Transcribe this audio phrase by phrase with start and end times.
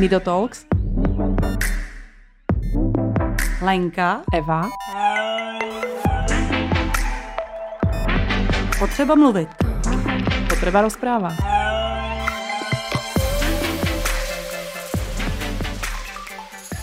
[0.00, 0.64] Nido Talks.
[3.62, 4.22] Lenka.
[4.32, 4.68] Eva.
[8.78, 9.48] Potřeba mluvit.
[10.48, 11.36] Potreba rozpráva.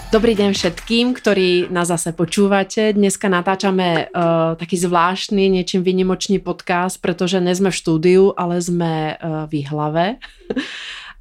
[0.07, 2.93] Dobrý deň všetkým, ktorí nás zase počúvate.
[2.93, 9.17] Dneska natáčame uh, taký zvláštny, niečím výnimočný podcast, pretože nie sme v štúdiu, ale sme
[9.17, 10.21] uh, v Ihlave.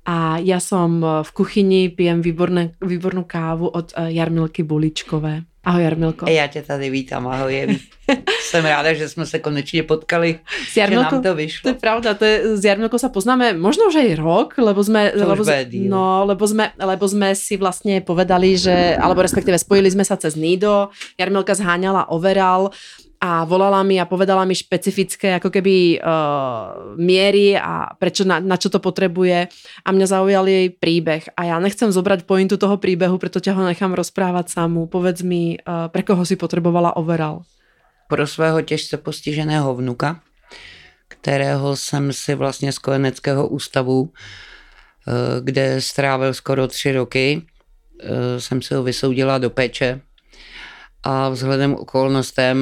[0.07, 5.43] A ja som v kuchyni, pijem výborné, výbornú kávu od uh, Jarmilky Buličkové.
[5.67, 6.31] Ahoj Jarmilko.
[6.31, 7.81] Já tě tady vítám, ahoj Jeví.
[8.41, 10.39] Jsem ráda, že jsme se konečně potkali,
[10.69, 11.63] S Jarmilkou, že nám to vyšlo.
[11.63, 15.11] To je pravda, to je, s Jarmilkou sa poznáme možno už aj rok, lebo sme,
[15.11, 15.43] To už lebo,
[15.91, 20.39] no, lebo, sme, lebo sme si vlastne povedali, že, alebo respektíve spojili sme sa cez
[20.39, 22.71] Nido, Jarmilka zháňala overal
[23.21, 28.61] a volala mi a povedala mi špecifické ako keby uh, miery a prečo, na, na
[28.61, 29.49] čo to potrebuje
[29.85, 33.63] a mňa zaujal jej príbeh a ja nechcem zobrať pointu toho príbehu, preto ťa ho
[33.65, 34.87] nechám rozprávať samú.
[34.87, 37.43] Povedz mi, uh, pre koho si potrebovala overal?
[38.09, 40.21] Pro svého těžce postiženého vnuka,
[41.09, 47.43] kterého jsem si vlastně z kojeneckého ústavu, eh, kde strávil skoro tři roky,
[48.01, 50.01] eh, jsem si ho vysoudila do péče
[51.09, 52.59] a vzhledem okolnostem,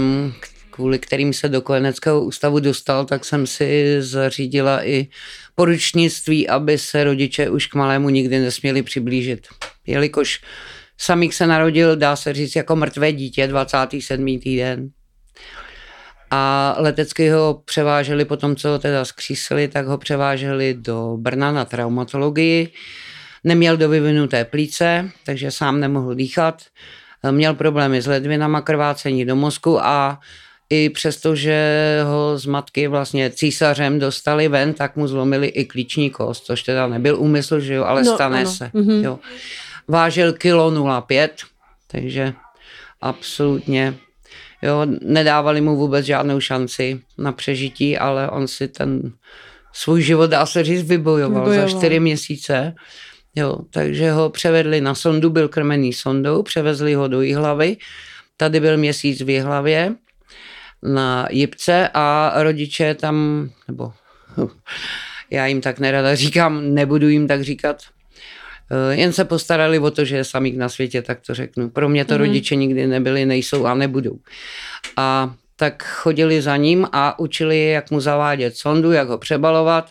[0.71, 5.09] kvůli kterým se do kojeneckého ústavu dostal, tak jsem si zařídila i
[5.55, 9.47] poručnictví, aby se rodiče už k malému nikdy nesměli přiblížit.
[9.87, 10.41] Jelikož
[10.99, 14.39] samík se narodil, dá se říct, jako mrtvé dítě, 27.
[14.39, 14.89] týden.
[16.31, 21.53] A letecky ho převáželi po tom, co ho teda zkřísili, tak ho převáželi do Brna
[21.53, 22.73] na traumatologii.
[23.45, 26.63] Neměl do vyvinuté plíce, takže sám nemohl dýchat.
[27.31, 30.19] Měl problémy s ledvinama, krvácení do mozku a
[30.71, 36.11] i přesto, že ho z matky vlastně císařem dostali ven, tak mu zlomili i klíční
[36.11, 38.51] kost, což teda nebyl úmysl, že jo, ale No, stane ano.
[38.51, 38.71] se.
[38.73, 39.05] Mhm.
[39.05, 39.19] Jo.
[39.89, 41.29] Vážil kilo 0,5,
[41.91, 42.33] takže
[43.01, 43.95] absolutně
[44.63, 49.13] Jo, nedávali mu vůbec žádnou šanci na přežití, ale on si ten
[49.73, 51.71] svůj život, dá se říct, vybojoval, Vybojoval.
[51.71, 52.75] za čtyři měsíce.
[53.35, 57.77] Jo, takže ho převedli na sondu, byl krmený sondou, převezli ho do Jihlavy.
[58.37, 59.95] Tady byl měsíc v Jihlavě
[60.83, 63.93] na Jipce a rodiče tam, nebo
[65.31, 67.77] já jim tak nerada říkám, nebudu jim tak říkat,
[68.71, 71.71] Eh, jen se postarali o to, že je samík na světě, tak to řeknu.
[71.71, 72.23] Pro mě to Mhm.
[72.23, 72.27] mm-hmm.
[72.27, 74.19] rodiče nikdy nebyli, nejsou a nebudou.
[74.97, 79.91] A tak chodili za ním a učili je, jak mu zavádět sondu, jak ho přebalovat.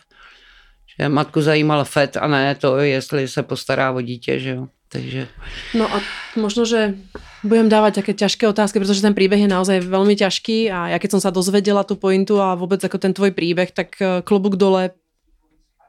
[1.00, 4.68] Že matku zajímal FET a ne to, jestli se postará o dítě, že jo.
[4.94, 5.28] Takže
[5.74, 5.98] No a
[6.38, 6.94] možno, že
[7.42, 11.18] budem dávať také ťažké otázky, pretože ten príbeh je naozaj veľmi ťažký a ja keď
[11.18, 14.94] som sa dozvedela tú pointu a vôbec ako ten tvoj príbeh, tak eh, klobúk dole,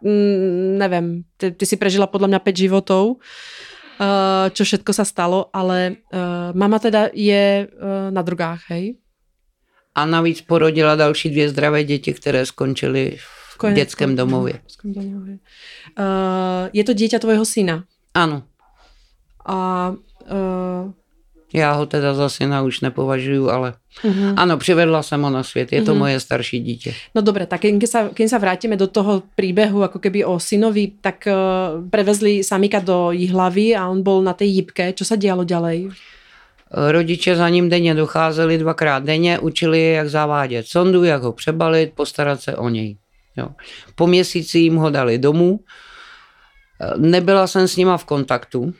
[0.00, 3.20] mm, neviem, ty, ty si prežila podľa mňa 5 životov,
[4.00, 7.68] eh, čo všetko sa stalo, ale eh, mama teda je
[8.08, 8.96] na drogách, hej?
[9.94, 14.52] a navíc porodila další dvě zdravé děti, které skončily v Konec- domově.
[14.54, 15.38] V dětském domově.
[15.98, 17.84] Eh, je to dieťa tvojho syna
[18.14, 18.42] Ano,
[19.46, 19.92] a
[20.26, 20.92] eh,
[21.54, 24.34] já ho teda za syna už nepovažuju, ale uh-huh.
[24.36, 25.98] ano, přivedla jsem ho na svět, je to Mhm.
[25.98, 26.94] moje starší dítě.
[27.14, 30.98] No dobre, tak keď sa, keď sa vrátime do toho príbehu ako keby o synovi,
[31.00, 34.90] tak uh, prevezli samika do Jihlavy a on bol na tej jipke.
[34.98, 35.94] Čo sa dialo ďalej?
[36.74, 41.92] Rodiče za ním denně docházeli dvakrát denně, učili je, jak zavádět sondu, jak ho přebalit,
[41.94, 42.96] postarat se o něj.
[43.36, 43.48] Jo.
[43.94, 45.60] Po měsíci jim ho dali domů.
[46.96, 48.74] Nebyla jsem s nima v kontaktu,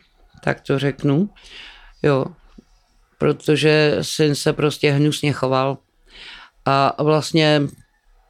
[0.44, 1.30] tak to řeknu.
[2.02, 2.24] Jo.
[3.18, 5.78] Protože syn se prostě hnusně choval.
[6.66, 7.62] A vlastně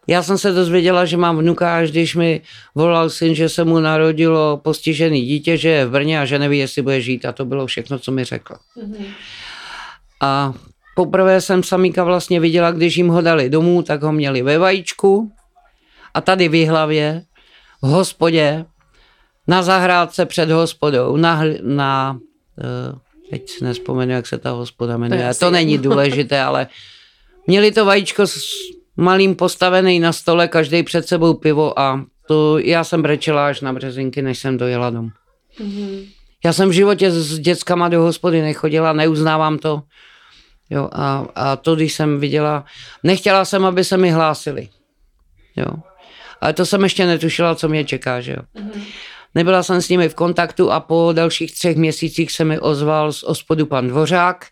[0.06, 2.40] já jsem se dozvěděla, že mám vnuka, až když mi
[2.74, 6.58] volal syn, že se mu narodilo postižený dítě, že je v Brně a že neví,
[6.58, 7.24] jestli bude žít.
[7.24, 8.58] A to bylo všechno, co mi řekla.
[10.20, 10.54] A
[10.96, 15.32] poprvé jsem samíka vlastně viděla, když jim ho dali domů, tak ho měli ve vajíčku
[16.14, 17.22] a tady v hlavě,
[17.82, 18.64] v hospodě,
[19.46, 22.18] na zahrádce před hospodou, na, na
[22.58, 22.98] eh,
[23.30, 26.66] teď si nespomenu, jak se ta hospoda jmenuje, to, to není důležité, ale
[27.46, 28.38] měli to vajíčko s
[28.96, 33.72] malým postavený na stole, každý před sebou pivo a to já jsem brečela až na
[33.72, 35.10] březinky, než jsem dojela domů.
[36.44, 39.82] Já jsem v životě s dětskama do hospody nechodila, neuznávám to.
[40.70, 42.64] Jo, a, a to, když jsem viděla,
[43.02, 44.68] nechtěla jsem, aby se mi hlásili.
[45.56, 45.66] Jo.
[46.44, 48.64] Ale to jsem ještě netušila, co mě čeká, že jo.
[49.34, 53.22] Nebyla jsem s nimi v kontaktu a po dalších třech měsících se mi ozval z
[53.22, 54.46] ospodu pan Dvořák,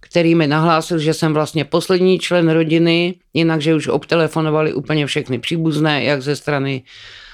[0.00, 5.38] který mi nahlásil, že jsem vlastně poslední člen rodiny, jinak, že už obtelefonovali úplně všechny
[5.38, 6.82] příbuzné, jak ze strany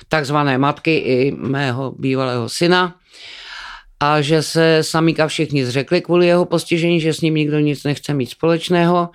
[0.09, 2.95] takzvané matky i mého bývalého syna.
[4.01, 8.15] a že se samíka všichni zřekli kvůli jeho postižení, že s ním nikdo nic nechce
[8.15, 9.11] mít společného.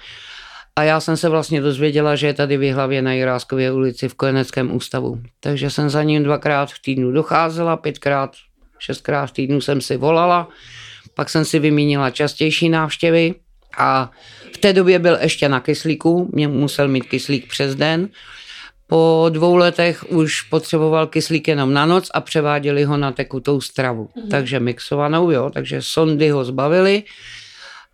[0.80, 4.14] A já jsem se vlastně dozvěděla, že je tady v hlavě na Jiráskově ulici v
[4.14, 5.22] Kojeneckém ústavu.
[5.40, 8.36] Takže jsem za ním dvakrát v týdnu docházela, pětkrát,
[8.78, 10.50] šestkrát v týdnu jsem si volala,
[11.14, 13.36] pak jsem si vymínila častější návštěvy
[13.78, 14.12] a
[14.54, 18.10] v té době byl ještě na kyslíku, mě musel mít kyslík přes den.
[18.88, 24.10] Po dvou letech už potřeboval kyslík jenom na noc a převáděli ho na tekutou stravu.
[24.16, 24.30] Mm.
[24.30, 27.04] Takže mixovanou, jo, takže sondy ho zbavili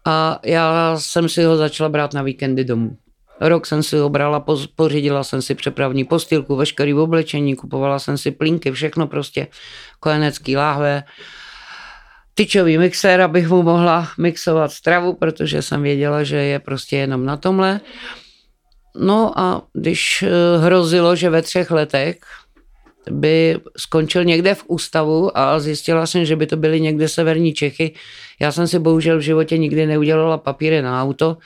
[0.06, 2.98] a já jsem si ho začala brát na víkendy domů.
[3.42, 8.32] Rok jsem si ho brala, pořídila jsem si přepravní postýlku, veškerý oblečení, kupovala jsem si
[8.32, 9.48] plínky, všechno prostě,
[10.00, 11.04] kojenecký láhve,
[12.34, 17.38] tyčový mixér, abych mu mohla mixovat stravu, protože jsem věděla, že je prostě jenom na
[17.38, 17.80] tomhle.
[19.00, 22.18] No a když eh, hrozilo, že ve třech letech
[23.12, 27.94] by skončil někde v ústavu a zjistila jsem, že by to byly někde severní Čechy.
[28.40, 31.38] Já jsem si bohužel v životě nikdy neudělala papíry na auto.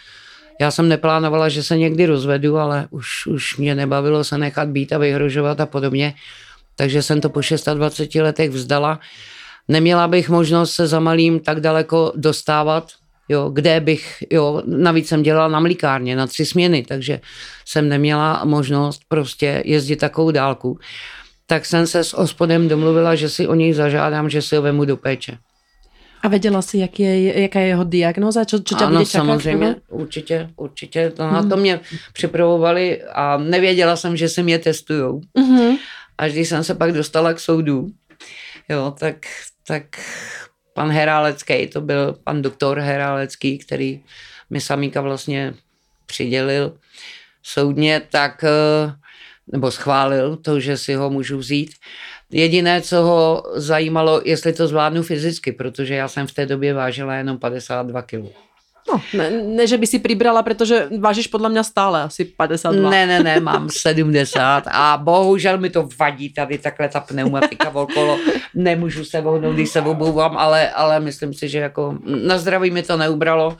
[0.61, 4.93] Já jsem neplánovala, že se někdy rozvedu, ale už, už mě nebavilo se nechat být
[4.93, 6.13] a vyhrožovat a podobně.
[6.75, 7.39] Takže jsem to po
[7.73, 8.99] 26 letech vzdala.
[9.67, 12.91] Neměla bych možnost se za malým tak daleko dostávat,
[13.29, 17.19] jo, kde bych, jo, navíc jsem dělala na mlíkárně na tři směny, takže
[17.65, 20.79] jsem neměla možnost prostě jezdit takovou dálku.
[21.49, 24.85] Tak jsem se s ospodem domluvila, že si o něj zažádám, že si ho vemu
[24.85, 25.37] do péče.
[26.21, 28.45] A věděla jsi, jak je, jaká je jeho diagnoza?
[28.45, 31.09] Co, co ano, bude samozřejmě, určitě, určitě.
[31.09, 31.33] To, hmm.
[31.33, 31.79] Na to mě
[32.13, 35.21] připravovali a nevěděla jsem, že se mě testujou.
[35.37, 35.77] Hmm.
[36.17, 37.89] Až když jsem se pak dostala k soudu,
[38.69, 39.15] jo, tak,
[39.67, 39.83] tak
[40.73, 44.03] pan Herálecký, to byl pan doktor Herálecký, který
[44.49, 45.53] mi samíka vlastně
[46.05, 46.77] přidělil
[47.43, 48.93] soudně, tak eh,
[49.51, 51.71] nebo schválil to, že si ho můžu vzít.
[52.31, 57.15] Jediné, co ho zajímalo, jestli to zvládnu fyzicky, protože já jsem v té době vážila
[57.15, 58.25] jenom 52 kg.
[58.89, 62.89] No, ne, ne, že by si přibrala, protože vážíš podle mě stále asi 52.
[62.89, 68.17] Ne, ne, ne, mám 70 a bohužel mi to vadí tady takhle ta pneumatika okolo.
[68.53, 72.83] Nemůžu se vohnout, když se obouvám, ale, ale myslím si, že jako na zdraví mi
[72.83, 73.57] to neubralo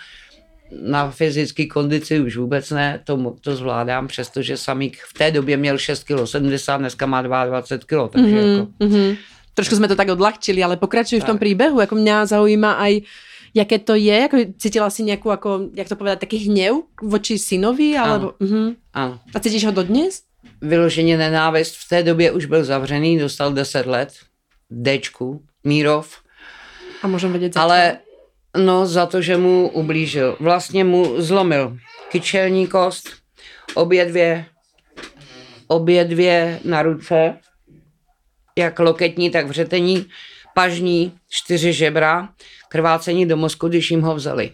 [0.71, 5.77] na fyzické kondici už vůbec ne, to, to zvládám, přestože samík v té době měl
[5.77, 8.71] 6 kg, 70, dneska má 22 kg, takže mm-hmm, jako...
[8.79, 9.17] Mm-hmm.
[9.53, 11.27] Trošku jsme to tak odlahčili, ale pokračuj tak.
[11.27, 13.01] v tom příběhu, jako mě zaujíma aj
[13.53, 17.97] jaké to je, jako cítila si nějakou, jako, jak to povedat, taký hněv voči synovi,
[17.97, 18.33] alebo...
[18.39, 18.51] Ano.
[18.51, 18.75] Uh-huh.
[18.93, 19.19] ano.
[19.35, 20.21] A cítíš ho dodnes?
[20.61, 24.13] Vyloženě nenávist, v té době už byl zavřený, dostal 10 let,
[24.83, 26.17] Dčku, Mírov.
[27.03, 27.97] A můžeme vědět, Ale
[28.57, 30.37] No za to, že mu ublížil.
[30.39, 31.77] Vlastně mu zlomil
[32.09, 33.09] kyčelní kost,
[33.73, 34.45] obě dvě,
[35.67, 37.37] obě dvě na ruce,
[38.57, 40.05] jak loketní, tak vřetení,
[40.53, 42.29] pažní, čtyři žebra,
[42.69, 44.51] krvácení do mozku, když jim ho vzali.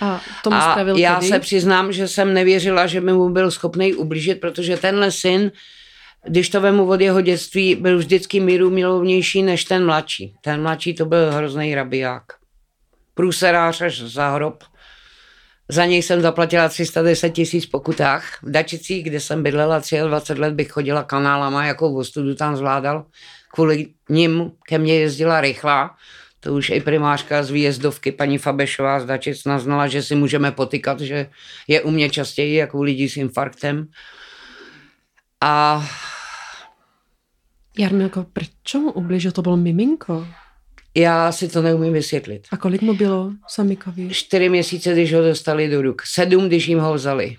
[0.00, 1.28] A, tomu a já kedy?
[1.28, 5.52] se přiznám, že jsem nevěřila, že by mu byl schopný ublížit, protože tenhle syn
[6.26, 10.34] když to vemu od jeho dětství, byl vždycky míru milovnější než ten mladší.
[10.40, 12.22] Ten mladší to byl hrozný rabiják.
[13.14, 14.64] Průserář až za hrob.
[15.68, 18.38] Za něj jsem zaplatila 310 tisíc pokutách.
[18.42, 23.04] V Dačicích, kde jsem bydlela 23 let, bych chodila kanálama, jako v studu tam zvládal.
[23.52, 25.96] Kvůli ním ke mně jezdila rychlá.
[26.40, 31.00] To už i primářka z výjezdovky, paní Fabešová z Dačic, naznala, že si můžeme potykat,
[31.00, 31.26] že
[31.68, 33.86] je u mě častěji jako u lidí s infarktem.
[35.40, 35.86] A
[37.78, 39.32] Jarmilko, proč mu ubližil?
[39.32, 40.26] To bylo miminko.
[40.94, 42.46] Já si to neumím vysvětlit.
[42.50, 44.08] A kolik mu bylo Samikovi?
[44.10, 46.02] Čtyři měsíce, když ho dostali do ruk.
[46.02, 47.36] Sedm, když jim ho vzali.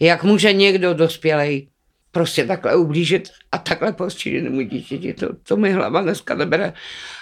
[0.00, 1.68] Jak může někdo dospělej
[2.12, 6.72] prostě takhle ublížit a takhle postiženému dítěti, to, to mi hlava dneska nebere.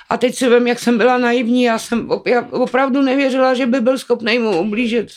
[0.08, 2.10] A teď si vím, jak jsem byla naivní, já jsem
[2.50, 5.08] opravdu nevěřila, že by byl schopný mu ublížit.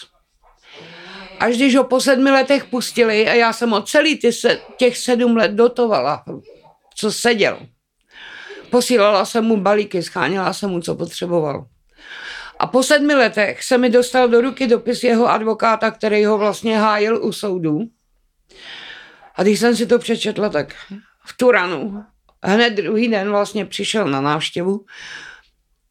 [1.39, 4.97] Až když ho po sedmi letech pustili a já jsem ho celý ty se, těch
[4.97, 6.23] sedm let dotovala,
[6.95, 7.59] co seděl.
[8.69, 11.65] Posílala jsem mu balíky, scháněla jsem mu, co potřeboval.
[12.59, 16.79] A po sedmi letech se mi dostal do ruky dopis jeho advokáta, který ho vlastně
[16.79, 17.79] hájil u soudu.
[19.35, 20.75] A když jsem si to přečetla, tak
[21.25, 22.03] v Turanu
[22.43, 24.85] hned druhý den vlastně přišel na návštěvu.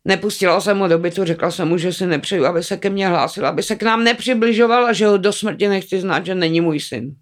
[0.08, 3.08] Nepustila jsem ho do bytu, řekla jsem mu, že si nepřeju, aby se ke mně
[3.08, 6.60] hlásil, aby se k nám nepřibližoval a že ho do smrti nechci znát, že není
[6.60, 7.14] můj syn.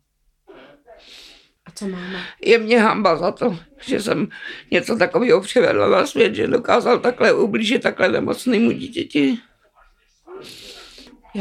[1.66, 2.22] A co máme?
[2.44, 4.28] Je mě hamba za to, že jsem
[4.70, 9.38] něco takového přivedla na svět, že dokázal takhle ublížit takhle nemocnému dítěti.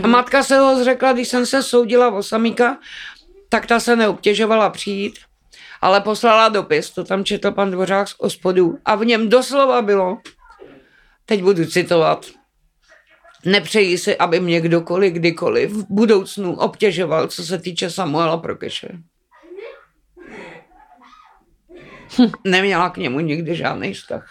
[0.03, 2.77] A matka se ho zřekla, když jsem se soudila o samíka,
[3.49, 5.19] tak ta se neobtěžovala přijít.
[5.81, 10.17] ale poslala dopis, to tam četl pan Dvořák z ospodu a v něm doslova bylo,
[11.25, 12.25] teď budu citovat,
[13.46, 18.89] nepřeji si, aby mě kdokoliv, kdykoliv v budoucnu obtěžoval, co se týče Samuela Prokeše.
[22.44, 24.25] Neměla k němu nikdy žádný vztah.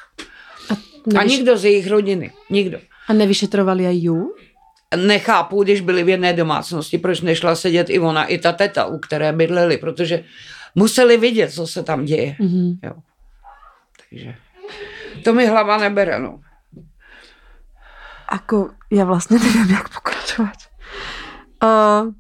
[0.70, 0.74] A,
[1.18, 2.32] a nikdo z jejich rodiny.
[2.50, 2.78] Nikdo.
[3.08, 4.34] A nevyšetrovali aj ju?
[4.96, 8.98] Nechápu, když byli v jedné domácnosti, proč nešla sedět i ona, i ta teta, u
[8.98, 10.24] které bydleli, protože
[10.74, 12.36] museli vidět, co se tam děje.
[12.40, 12.78] Mm-hmm.
[12.82, 12.92] Jo.
[13.98, 14.34] Takže
[15.24, 16.40] to mi hlava nebere, no.
[18.34, 20.58] Ako, já vlastně nevím, jak pokračovat.
[21.62, 22.12] Uh,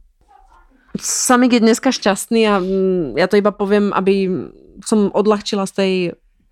[1.00, 4.30] Samik je dneska šťastný a mm, ja to iba poviem, aby
[4.86, 5.92] som odľahčila z tej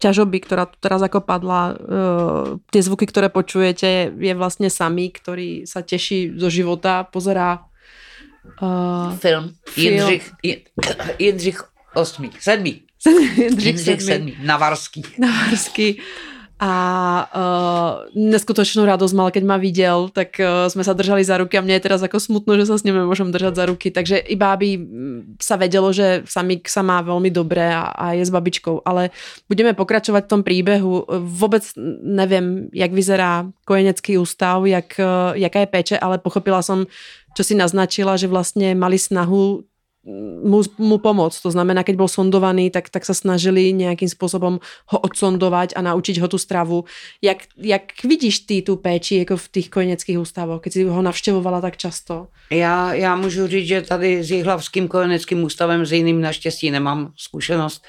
[0.02, 1.78] ťažoby, ktorá tu teraz ako padla.
[1.78, 7.62] Uh, tie zvuky, ktoré počujete, je vlastne samý, ktorý sa teší zo života, pozerá
[8.58, 9.54] uh, film.
[9.70, 9.94] film.
[9.94, 10.24] Jindřich,
[11.22, 11.58] Jindřich
[11.94, 12.82] osmý, sedmý.
[13.38, 14.32] Jindřich, Jindřich sedmý.
[14.42, 15.06] Navarský.
[15.22, 16.02] Navarský
[16.62, 16.72] a
[17.26, 21.64] uh, neskutočnú radosť mal, keď ma videl, tak uh, sme sa držali za ruky a
[21.66, 23.90] mne je teraz ako smutno, že sa s ním môžem držať za ruky.
[23.90, 24.78] Takže iba aby
[25.42, 28.86] sa vedelo, že Samik sa má veľmi dobré a, a je s babičkou.
[28.86, 29.10] Ale
[29.50, 31.02] budeme pokračovať v tom príbehu.
[31.26, 31.66] Vôbec
[32.06, 36.86] neviem, jak vyzerá kojenecký ústav, jak, uh, jaká je péče, ale pochopila som,
[37.34, 39.66] čo si naznačila, že vlastne mali snahu
[40.04, 41.38] mu, mu pomôcť.
[41.46, 46.18] To znamená, keď bol sondovaný, tak, tak sa snažili nejakým spôsobom ho odsondovať a naučiť
[46.18, 46.84] ho tú stravu.
[47.22, 51.60] Jak, jak vidíš ty tu péči jako v těch kojeneckých ústavoch, keď si ho navštěvovala
[51.60, 52.26] tak často?
[52.50, 57.82] Já, já můžu říct, že tady s Jihlavským kojeneckým ústavem s jiným naštěstí nemám zkušenost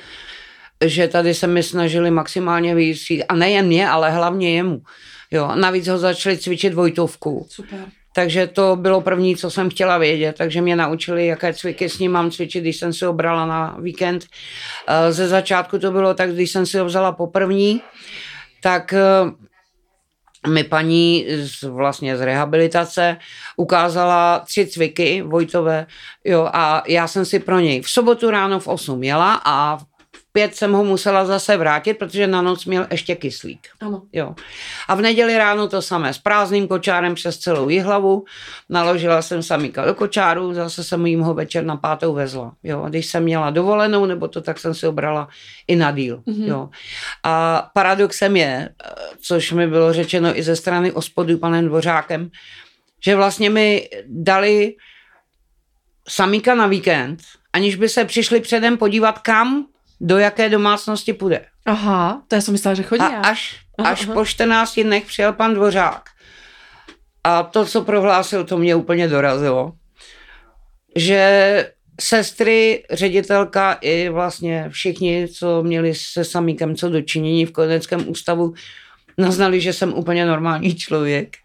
[0.85, 4.81] že tady se mi snažili maximálně vyjít, a nejen mě, ale hlavně jemu.
[5.31, 7.47] Jo, navíc ho začali cvičit Vojtovku.
[7.49, 10.35] Super takže to bylo první, co jsem chtěla vědět.
[10.37, 13.77] Takže mě naučili, jaké cviky s ním mám cvičit, když jsem si ho brala na
[13.79, 14.25] víkend.
[14.87, 17.81] Eh, ze začátku to bylo tak, když jsem si ho vzala poprvní,
[18.61, 18.99] tak eh,
[20.47, 23.17] mi paní z, vlastně z rehabilitace
[23.57, 25.85] ukázala tři cviky Vojtové
[26.23, 29.92] jo, a já jsem si pro něj v sobotu ráno v 8 jela a v
[30.33, 33.67] pět jsem ho musela zase vrátit, protože na noc měl ještě kyslík.
[33.81, 34.01] Ano.
[34.13, 34.35] Jo.
[34.87, 38.25] A v neděli ráno to samé s prázdným kočárem přes celou jihlavu.
[38.69, 42.53] Naložila jsem samíka do kočáru, zase jsem jim ho večer na pátou vezla.
[42.63, 42.83] Jo.
[42.83, 45.27] A když jsem měla dovolenou, nebo to tak jsem si obrala
[45.67, 46.17] i na díl.
[46.17, 46.47] Mm-hmm.
[46.47, 46.69] Jo.
[47.23, 48.69] A paradoxem je,
[49.21, 52.29] což mi bylo řečeno i ze strany ospodu panem Dvořákem,
[53.05, 54.75] že vlastně mi dali
[56.09, 57.19] samíka na víkend,
[57.53, 59.65] aniž by se přišli předem podívat, kam
[60.01, 61.45] do jaké domácnosti půjde.
[61.65, 63.01] Aha, to já jsem myslela, že chodí.
[63.01, 64.13] A až, aha, až aha.
[64.13, 66.03] po 14 dnech přijel pan Dvořák.
[67.23, 69.73] A to, co prohlásil, to mě úplně dorazilo.
[70.95, 71.71] Že
[72.01, 78.53] sestry, ředitelka i vlastně všichni, co měli se samíkem co dočinění v koneckém ústavu,
[79.17, 81.37] naznali, že jsem úplně normální člověk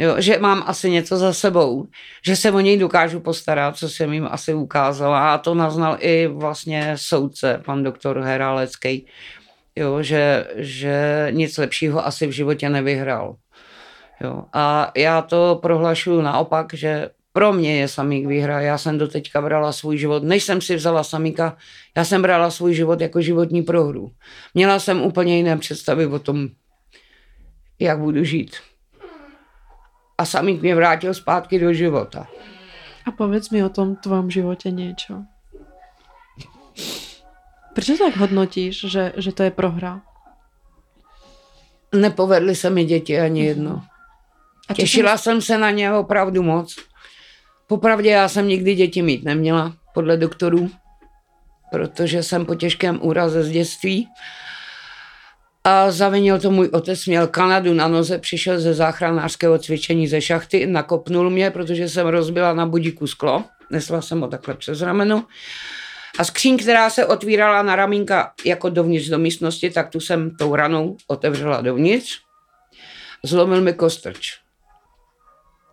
[0.00, 1.86] jo, že mám asi něco za sebou,
[2.24, 6.26] že se o něj dokážu postarat, co jsem jim asi ukázala a to naznal i
[6.26, 9.06] vlastně soudce, pan doktor Herálecký,
[9.76, 13.36] jo, že, že nic lepšího asi v životě nevyhrál.
[14.20, 14.44] Jo.
[14.52, 18.60] A já to prohlašuju naopak, že pro mě je samík výhra.
[18.60, 21.56] Já jsem do teďka brala svůj život, než jsem si vzala samíka,
[21.96, 24.12] já jsem brala svůj život jako životní prohru.
[24.54, 26.48] Měla jsem úplně jiné představy o tom,
[27.78, 28.56] jak budu žít
[30.20, 32.26] a samý mě vrátil zpátky do života.
[33.06, 35.24] A povedz mi o tom tvojom životě něco.
[37.74, 40.00] Proč tak hodnotíš, že, že to je prohra?
[41.94, 43.82] Nepovedly se mi děti ani jedno.
[44.68, 46.76] A Těšila jsem se na ně opravdu moc.
[47.66, 50.70] Popravdě já jsem nikdy děti mít neměla, podle doktorů,
[51.70, 54.08] protože jsem po těžkém úraze z dětství
[55.64, 60.66] a zavinil to můj otec, měl Kanadu na noze, přišel ze záchranářského cvičení ze šachty,
[60.66, 65.24] nakopnul mě, protože jsem rozbila na budíku sklo, nesla jsem ho takhle přes rameno.
[66.18, 70.54] A skříň, která se otvírala na ramínka jako dovnitř do místnosti, tak tu jsem tou
[70.56, 72.18] ranou otevřela dovnitř.
[73.24, 74.38] Zlomil mi kostrč.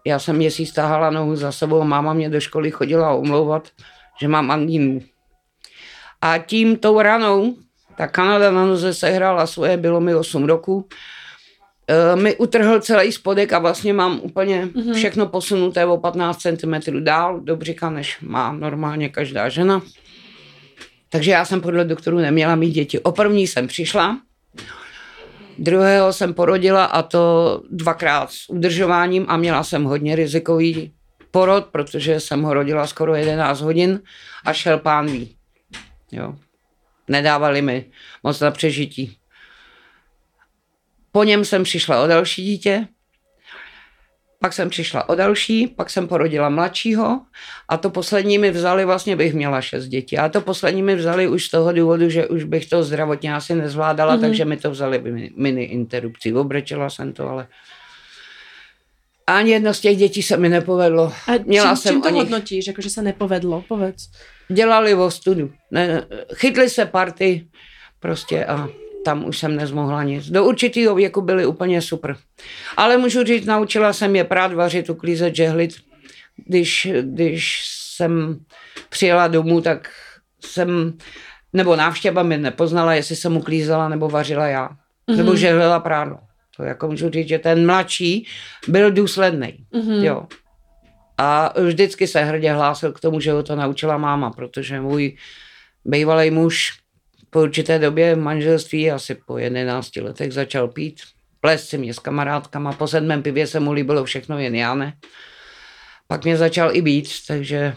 [0.05, 3.69] Já jsem měsíc tahala nohu za sebou, máma mě do školy chodila omlouvat,
[4.21, 5.01] že mám angínu.
[6.21, 7.55] A tím tou ranou
[7.97, 10.87] ta Kanada na noze sehrála svoje, bylo mi 8 roku.
[11.87, 14.93] E, mi utrhl celý spodek a vlastně mám úplně mm-hmm.
[14.93, 17.57] všechno posunuté o 15 cm dál do
[17.89, 19.81] než má normálně každá žena.
[21.09, 22.99] Takže já jsem podle doktorů neměla mít děti.
[22.99, 24.19] O první jsem přišla,
[25.57, 30.93] druhého jsem porodila a to dvakrát s udržováním a měla jsem hodně rizikový
[31.31, 34.01] porod, protože jsem ho rodila skoro 11 hodin
[34.45, 35.35] a šel pán ví.
[36.11, 36.35] Jo.
[37.07, 37.85] Nedávali mi
[38.23, 39.17] moc na přežití.
[41.11, 42.87] Po něm jsem přišla o další dítě,
[44.39, 47.21] pak jsem přišla o další, pak jsem porodila mladšího
[47.69, 50.17] a to poslední mi vzali, vlastně bych měla šest dětí.
[50.17, 53.55] A to poslední mi vzali už z toho důvodu, že už bych to zdravotně asi
[53.55, 54.21] nezvládala, mm-hmm.
[54.21, 55.03] takže mi to vzali
[55.35, 56.33] mini interrupcí.
[56.33, 57.47] Obrečela jsem to, ale
[59.27, 61.13] ani jedno z těch dětí se mi nepovedlo.
[61.27, 62.23] A Měla čím, jsem čím to nich...
[62.23, 63.63] hodnotíš, jako že se nepovedlo?
[63.67, 64.09] Povedz.
[64.49, 65.51] Dělali o studu.
[65.71, 67.47] Ne, chytli se party
[67.99, 68.69] prostě a
[69.05, 70.29] tam už jsem nezmohla nic.
[70.29, 72.17] Do určitého věku byly úplně super.
[72.77, 75.75] Ale můžu říct, naučila jsem je prát, vařit, uklízet, žehlit.
[76.45, 77.63] Když, když
[77.95, 78.39] jsem
[78.89, 79.89] přijela domů, tak
[80.45, 80.93] jsem,
[81.53, 84.69] nebo návštěva mi nepoznala, jestli jsem uklízela nebo vařila já.
[84.69, 85.15] Mm-hmm.
[85.17, 86.17] Nebo žehlila prádlo.
[86.57, 88.27] To jako můžu říct, že ten mladší
[88.67, 89.57] byl důsledný.
[89.73, 90.03] Mm-hmm.
[90.03, 90.27] Jo.
[91.17, 95.17] A vždycky se hrdě hlásil k tomu, že ho to naučila máma, protože můj
[95.85, 96.73] bývalý muž
[97.29, 101.01] po určité době v manželství, asi po 11 letech, začal pít.
[101.41, 104.93] Ples si mě s kamarádkama, po sedmém pivě se mu líbilo všechno, jen já ne.
[106.07, 107.75] Pak mě začal i být, takže...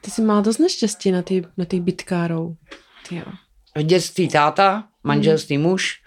[0.00, 2.56] Ty jsi má dost neštěstí na ty, na bytkárou.
[3.08, 3.22] Ty
[3.76, 5.64] V dětství táta, manželství hmm.
[5.64, 6.02] muž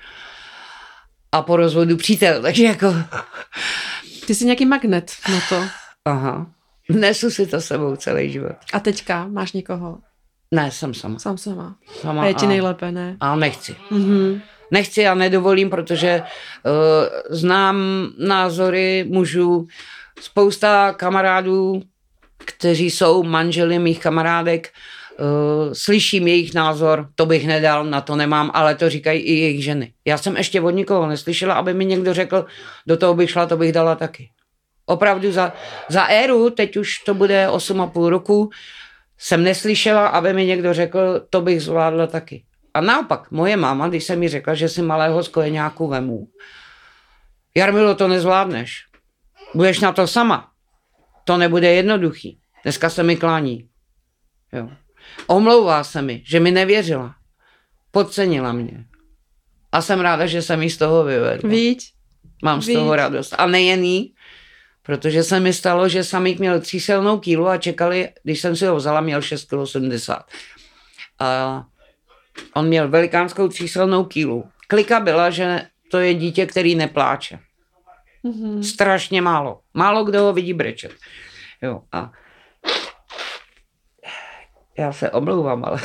[1.32, 2.94] a po rozvodu přítel, takže jako...
[4.28, 5.64] Ty jsi nějaký magnet na to.
[6.06, 6.48] Aha.
[6.90, 8.56] Nesu si to sebou celý život.
[8.74, 9.98] A teďka máš někoho?
[10.52, 11.20] Ne, jsem sama.
[11.20, 11.76] Jsem sama.
[12.02, 13.18] sama a je ti a, nejlépe, ne?
[13.20, 13.76] A nechci.
[13.92, 14.42] Mm-hmm.
[14.72, 19.68] Nechci a nedovolím, protože uh, znám názory mužů,
[20.22, 21.82] spousta kamarádů,
[22.46, 25.01] kteří jsou manželi mých kamarádek, uh,
[25.74, 29.94] slyším jejich názor, to bych nedal, na to nemám, ale to říkají i jejich ženy.
[30.06, 32.46] Já jsem ještě od nikoho neslyšela, aby mi někdo řekl,
[32.88, 34.30] do toho bych šla, to bych dala taky.
[34.86, 35.54] Opravdu za,
[35.90, 38.50] za éru, teď už to bude 8,5 roku,
[39.18, 42.44] jsem neslyšela, aby mi někdo řekl, to bych zvládla taky.
[42.74, 46.28] A naopak, moje máma, když se mi řekla, že si malého z kojeňáku vemu,
[47.56, 48.88] Jarmilo, to nezvládneš.
[49.56, 50.52] Budeš na to sama.
[51.24, 52.40] To nebude jednoduchý.
[52.64, 53.70] Dneska se mi klání.
[54.54, 54.70] Jo.
[55.28, 57.16] Omlouvá se mi, že mi nevěřila.
[57.92, 58.86] Podcenila mě.
[59.72, 61.50] A jsem ráda, že jsem jí z toho vyvedla.
[61.50, 61.94] Víď?
[62.44, 63.36] Mám z toho radost.
[63.38, 64.14] A nejen jí,
[64.84, 68.76] Protože se mi stalo, že samík měl tříselnou kýlu a čekali, když jsem si ho
[68.76, 70.34] vzala, měl 6,70 kg.
[71.20, 71.66] A
[72.54, 74.44] on měl velikánskou tříselnou kýlu.
[74.68, 77.40] Klika byla, že to je dítě, který nepláče.
[78.24, 78.62] Mm-hmm.
[78.62, 79.60] Strašně málo.
[79.74, 80.92] Málo kdo ho vidí brečet.
[81.62, 82.12] Jo, a
[84.78, 85.80] já se omlouvám, ale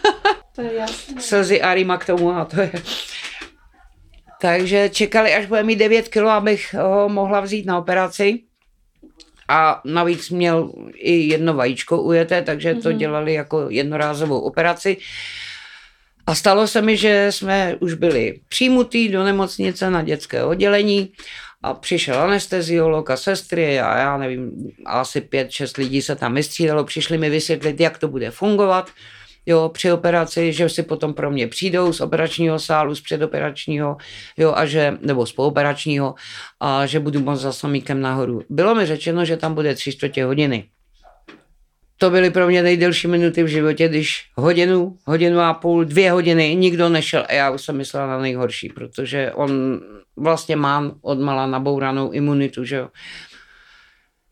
[0.54, 1.20] to je jasné.
[1.20, 2.72] slzy a rýma k tomu a to je...
[4.40, 8.40] Takže čekali, až bude mít 9 kg, abych ho mohla vzít na operaci.
[9.48, 12.98] A navíc měl i jedno vajíčko ujeté, takže to mhm.
[12.98, 14.96] dělali jako jednorázovou operaci.
[16.26, 21.12] A stalo se mi, že jsme už byli přijmutí do nemocnice na dětské oddělení
[21.62, 24.52] a přišel anesteziolog a sestry a já nevím,
[24.86, 28.90] asi pět, šest lidí se tam vystřídalo, přišli mi vysvětlit, jak to bude fungovat
[29.46, 33.96] jo, při operaci, že si potom pro mě přijdou z operačního sálu, z předoperačního,
[34.36, 36.14] jo, a že, nebo z pooperačního,
[36.60, 38.42] a že budu moct za samíkem nahoru.
[38.50, 40.68] Bylo mi řečeno, že tam bude tři čtvrtě hodiny.
[42.00, 46.56] To byly pro mě nejdelší minuty v životě, když hodinu, hodinu a půl, dvě hodiny
[46.56, 49.80] nikdo nešel a já už jsem myslela na nejhorší, protože on
[50.16, 52.88] vlastně má odmala nabouranou imunitu, že jo.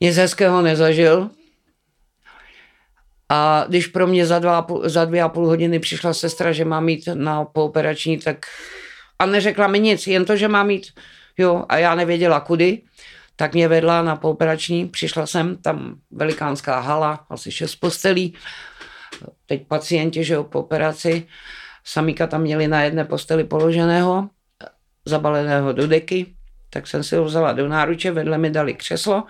[0.00, 1.30] Nic hezkého nezažil,
[3.28, 6.80] a když pro mě za, dva, za dvě a půl hodiny přišla sestra, že má
[6.80, 8.46] mít na pooperační, tak
[9.18, 10.86] a neřekla mi nic, jen to, že má mít,
[11.38, 12.82] jo, a já nevěděla kudy,
[13.38, 18.34] tak mě vedla na pooperační, přišla jsem, tam velikánská hala, asi šest postelí,
[19.46, 21.26] teď pacienti, že jo, po operaci,
[21.84, 24.28] samíka tam měli na jedné posteli položeného,
[25.04, 26.26] zabaleného do deky,
[26.70, 29.24] tak jsem si ho vzala do náruče, vedle mi dali křeslo.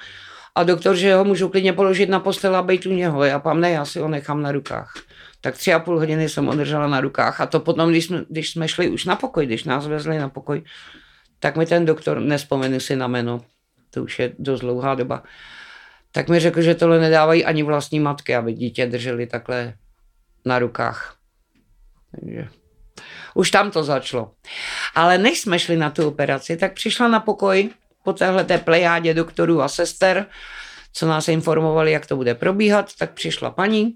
[0.55, 3.25] A doktor, že ho můžu klidně položit na postel a být u něho.
[3.25, 4.93] Já pám, ne, já si ho nechám na rukách.
[5.41, 7.41] Tak tři a půl hodiny jsem održela na rukách.
[7.41, 10.29] A to potom, když jsme, když jsme šli už na pokoj, když nás vezli na
[10.29, 10.63] pokoj,
[11.41, 13.41] tak mi ten doktor, nespomenu si na jméno,
[13.91, 15.23] to už je dost dlouhá doba,
[16.13, 19.75] tak mi řekl, že tohle nedávají ani vlastní matky, aby dítě drželi takhle
[20.45, 21.17] na rukách.
[22.11, 22.49] Takže
[23.35, 24.33] už tam to začalo.
[24.95, 27.71] Ale než jsme šli na tu operaci, tak přišla na pokoj
[28.03, 30.27] po téhle té plejádě doktorů a sester,
[30.93, 33.95] co nás informovali, jak to bude probíhat, tak přišla paní,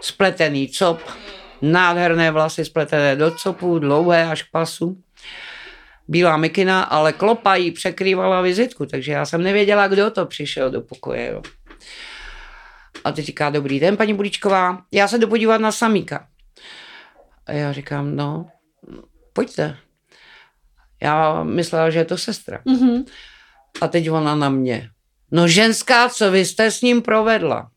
[0.00, 1.00] spletený cop,
[1.62, 5.02] nádherné vlasy spletené do copu, dlouhé až k pasu,
[6.08, 10.80] bílá mikina, ale klopa jí překrývala vizitku, takže já jsem nevěděla, kdo to přišel do
[10.80, 11.30] pokoje.
[11.32, 11.42] Jo.
[13.04, 16.26] A teď říká, dobrý den, paní Budičková, já se jdu podívat na samíka.
[17.46, 18.46] A já říkám, no,
[19.32, 19.76] pojďte.
[21.02, 22.60] Já myslela, že je to sestra.
[22.64, 23.04] Mhm.
[23.80, 24.90] A teď ona na mě.
[25.30, 27.70] No ženská, co vy jste s ním provedla?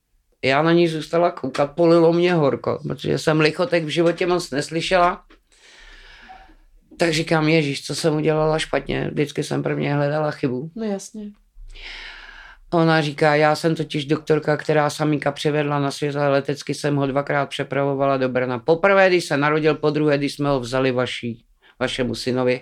[0.43, 5.25] Já na ní zůstala koukat, polilo mě horko, protože jsem lichotek v životě moc neslyšela.
[6.99, 10.71] Tak říkám, Ježíš, co jsem udělala špatně, vždycky jsem prvně hledala chybu.
[10.75, 11.31] No jasně.
[12.73, 17.07] Ona říká, já jsem totiž doktorka, která samíka přivedla na svět, ale letecky jsem ho
[17.07, 18.59] dvakrát přepravovala do Brna.
[18.59, 21.45] Poprvé, když se narodil, po druhé, když jsme ho vzali vaší,
[21.79, 22.61] vašemu synovi.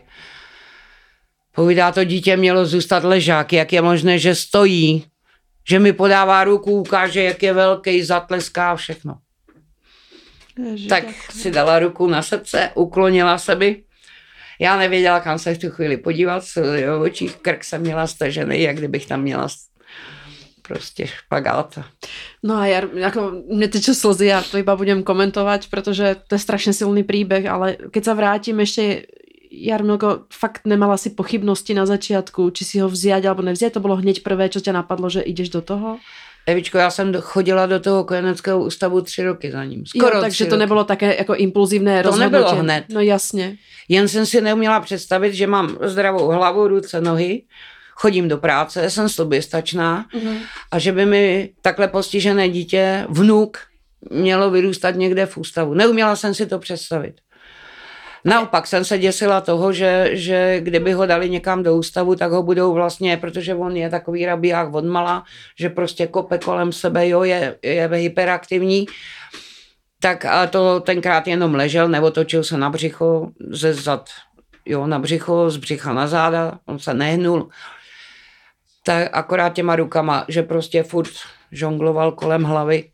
[1.55, 5.05] Povídá, to dítě mělo zůstat ležák, jak je možné, že stojí,
[5.69, 9.17] že mi podává ruku, ukáže, jak je velký, zatleská všechno.
[10.69, 13.86] Ježi, Tak si dala ruku na srdce, uklonila se mi.
[14.59, 18.77] Já nevěděla, kam se v tu chvíli podívat, v očích, krk jsem měla stažený, jak
[18.77, 19.47] kdybych tam měla
[20.67, 21.79] prostě špagát.
[22.43, 26.43] No a ja, ako, mne tečú slzy, ja to iba budem komentovať, pretože to je
[26.43, 29.07] strašne silný príbeh, ale keď sa vrátim ešte,
[29.47, 33.95] Jarmilko, fakt nemala si pochybnosti na začiatku, či si ho vziať alebo nevziať, to bolo
[33.95, 36.03] hneď prvé, čo ťa napadlo, že ideš do toho?
[36.47, 39.85] Evičko, já jsem chodila do toho kojeneckého ústavu tři roky za ním.
[39.85, 40.59] Skoro jo, takže to roky.
[40.59, 42.31] nebylo také jako impulzivné To rozhodnutí.
[42.31, 42.85] nebylo hned.
[42.89, 43.55] No jasně.
[43.89, 47.43] Jen jsem si neuměla představit, že mám zdravou hlavu, ruce, nohy,
[47.95, 50.37] chodím do práce, jsem soběstačná Mhm.
[50.71, 53.57] a že by mi takhle postižené dítě, vnuk,
[54.11, 55.73] mělo vyrůstat někde v ústavu.
[55.73, 57.15] Neuměla jsem si to představit.
[58.27, 62.43] Naopak jsem se děsila toho, že, že kdyby ho dali někam do ústavu, tak ho
[62.43, 65.23] budou vlastně, protože on je takový rabiák odmala,
[65.59, 68.85] že prostě kope kolem sebe, jo, je, je hyperaktivní,
[69.99, 74.09] tak a to tenkrát jenom ležel, nebo točil se na břicho, ze zad,
[74.65, 77.49] jo, na břicho, z břicha na záda, on se nehnul.
[78.83, 81.13] Tak akorát těma rukama, že prostě furt
[81.51, 82.91] žongloval kolem hlavy.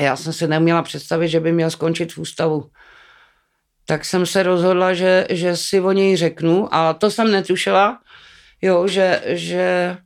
[0.00, 2.70] Já jsem si neměla představit, že by měl skončit v ústavu.
[3.86, 7.98] Tak jsem se rozhodla, že, že si o něj řeknu a to jsem netušila,
[8.62, 9.96] jo, že, že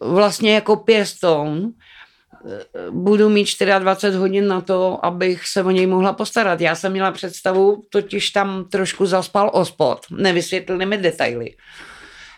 [0.00, 1.72] vlastně jako pěstoun
[2.90, 6.60] budu mít 24 hodin na to, abych se o něj mohla postarat.
[6.60, 11.54] Já jsem měla představu, totiž tam trošku zaspal ospod, nevysvětlili mi detaily.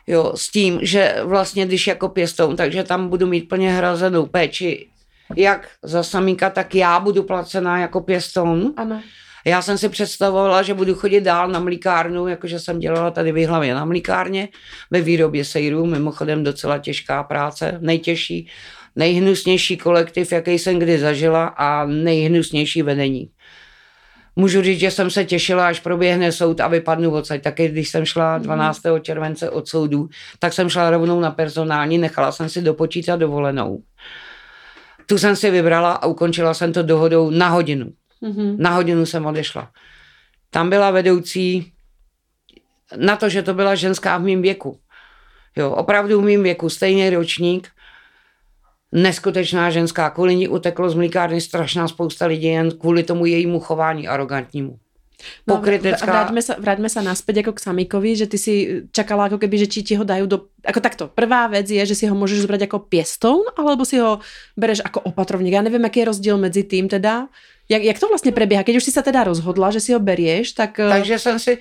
[0.07, 4.89] Jo, s tím, že vlastně když jako pěstoun, takže tam budu mít plně hrazenou péči,
[5.37, 8.75] jak za samíka, tak já budu placená jako pěstoun.
[8.77, 9.03] Ano.
[9.47, 13.47] Já jsem si představovala, že budu chodit dál na mlíkárnu, jakože jsem dělala tady v
[13.47, 14.49] hlavě na mlíkárně,
[14.91, 18.49] ve výrobě sejrů, mimochodem docela těžká práce, nejtěžší,
[18.97, 23.31] nejhnusnější kolektiv, jaký jsem kdy zažila a nejhnusnější vedení.
[24.37, 27.43] Můžu říct, že jsem se těšila, až proběhne soud a vypadnu odsaď.
[27.43, 28.81] Taky když jsem šla 12.
[29.03, 33.83] července od soudu, tak jsem šla rovnou na personální, nechala jsem si dopočítat dovolenou.
[35.07, 37.93] Tu jsem si vybrala a ukončila jsem to dohodou na hodinu.
[38.25, 38.57] Mhm.
[38.59, 39.71] Na hodinu jsem odešla.
[40.51, 41.73] Tam byla vedoucí
[42.97, 44.79] na to, že to byla ženská v mém věku.
[45.57, 47.69] Jo, opravdu v mém věku, stejný ročník,
[48.93, 54.09] neskutečná ženská, kvůli ní uteklo z mlíkárny strašná spousta lidí jen kvůli tomu jejímu chování
[54.09, 54.79] arrogantnímu.
[55.47, 56.05] No, Pokrytecká.
[56.05, 58.55] vráťme sa, vráťme sa naspäť ako k Samíkovi, že ty si
[58.93, 60.53] čakala ako keby, že či ti ho dajú do...
[60.67, 64.21] Ako takto, prvá vec je, že si ho môžeš zobrať ako piestoun, alebo si ho
[64.59, 65.55] bereš ako opatrovník.
[65.55, 67.33] Ja neviem, aký je rozdiel medzi tým teda.
[67.69, 68.61] Jak, jak to vlastne prebieha?
[68.61, 70.77] Keď už si sa teda rozhodla, že si ho berieš, tak...
[70.77, 71.53] eh, Takže jsem si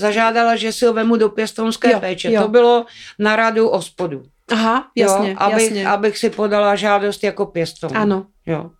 [0.00, 2.32] zažádala, že si ho vemu do pěstounské Jo, péče.
[2.32, 2.42] jo.
[2.42, 2.86] To bylo
[3.18, 4.22] na radu ospodu.
[4.50, 5.86] Aha, jasne, jo, abych, jasne.
[5.86, 7.92] abych si podala žádost jako pěstoun.
[7.96, 8.26] Áno.
[8.46, 8.70] Jo.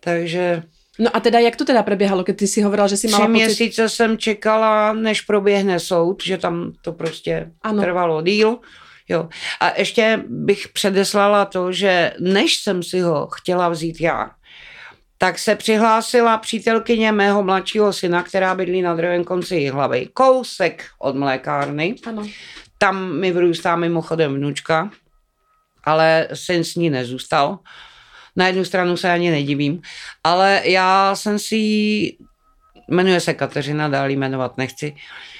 [0.00, 0.62] Takže
[0.98, 3.26] No a teda, jak to teda prebiehalo, keď ty si hovorila, že si tři mala
[3.26, 3.32] pocit...
[3.36, 7.82] měsíce jsem čekala, než proběhne soud, že tam to prostě Ano.
[7.82, 8.58] trvalo díl.
[9.08, 9.28] Jo.
[9.60, 14.30] A ještě bych předeslala to, že než jsem si ho chtěla vzít já,
[15.18, 21.16] tak se přihlásila přítelkyně mého mladšího syna, která bydlí na druhém konci hlavy, kousek od
[21.16, 21.94] mlékárny.
[22.06, 22.26] Ano.
[22.78, 24.90] Tam mi vyrůstá mimochodem vnučka,
[25.84, 27.58] ale syn s ní nezůstal.
[28.36, 29.82] Na jednu stranu se ani nedivím,
[30.24, 31.56] ale já jsem si
[32.88, 35.35] jmenuje se Kateřina, dál jmenovat nechci, Uh,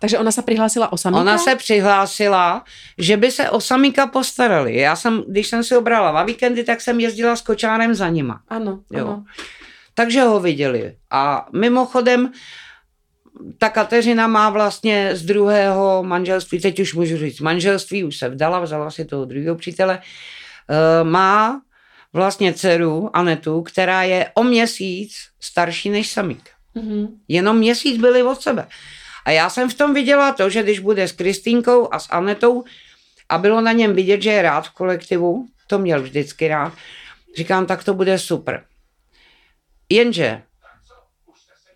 [0.00, 1.20] Takže ona sa prihlásila o samíka?
[1.20, 2.64] ona se přihlásila,
[2.98, 4.76] že by se o samíka postarali.
[4.76, 8.08] Já jsem, když jsem si ho brala na víkendy, tak jsem jezdila s kočárem za
[8.08, 8.40] nima.
[8.48, 9.04] Áno, Jo.
[9.06, 9.24] áno.
[9.94, 10.96] Takže ho viděli.
[11.10, 12.32] A mimochodem,
[13.58, 18.60] ta Kateřina má vlastně z druhého manželství, teď už můžu říct, manželství už se vdala,
[18.60, 21.60] vzala si toho druhého přítele, eh, má
[22.12, 26.50] vlastně dceru Anetu, která je o měsíc starší než Samík.
[26.74, 27.08] Mhm.
[27.28, 28.66] Jenom měsíc byli od sebe.
[29.24, 32.64] A já jsem v tom viděla to, že když bude s Kristýnkou a s Anetou
[33.28, 36.72] a bylo na něm vidět, že je rád v kolektivu, to měl vždycky rád,
[37.36, 38.64] říkám, tak to bude super.
[39.88, 40.42] Jenže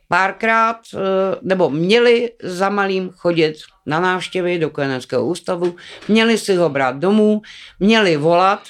[0.08, 0.98] párkrát, eh,
[1.42, 3.56] nebo měli za malým chodit
[3.86, 5.76] na návštěvy do kojeneckého ústavu,
[6.08, 7.42] měli si ho brát domů,
[7.80, 8.68] měli volat.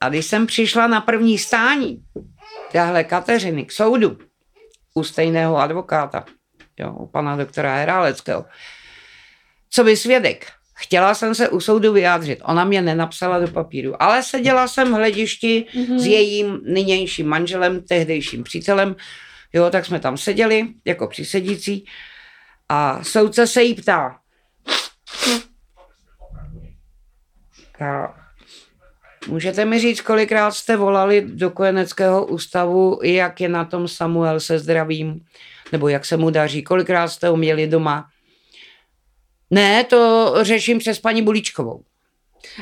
[0.00, 2.04] A když jsem přišla na první stání
[2.72, 4.18] téhle Kateřiny k soudu
[4.94, 6.24] u stejného advokáta,
[6.78, 8.44] jo, u pana doktora Heráleckého,
[9.70, 12.40] co by svědek, Chtěla jsem se u soudu vyjádřit.
[12.44, 15.98] Ona mě nenapsala do papíru, ale seděla jsem v hledišti mm-hmm.
[15.98, 18.96] s jejím nynějším manželem, tehdejším přítelem.
[19.52, 21.84] Jo, tak jsme tam seděli jako přísedící
[22.68, 24.18] a soudce se jí ptá.
[27.80, 28.14] A
[29.28, 34.58] můžete mi říct, kolikrát jste volali do kojeneckého ústavu, jak je na tom Samuel se
[34.58, 35.20] zdravím,
[35.74, 38.06] nebo jak se mu daří, kolikrát jste ho měli doma?
[39.50, 41.84] Ne, to řeším přes paní Bulíčkovou.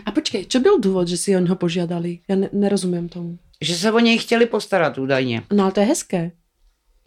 [0.07, 2.18] A počkej, co byl důvod, že si o něho požádali?
[2.29, 3.38] Já ne, nerozumím tomu.
[3.61, 5.42] Že se o něj chtěli postarat údajně.
[5.53, 6.31] No ale to je hezké.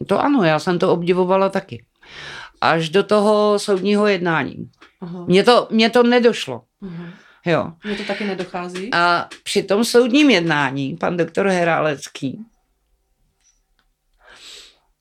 [0.06, 1.84] To ano, já jsem to obdivovala taky.
[2.60, 4.70] Až do toho soudního jednání.
[5.00, 5.24] Aha.
[5.28, 6.62] Mně to, mně to nedošlo.
[6.82, 7.08] Aha.
[7.46, 7.72] Jo.
[7.84, 8.90] Mně to taky nedochází.
[8.92, 12.46] A při tom soudním jednání pan doktor Herálecký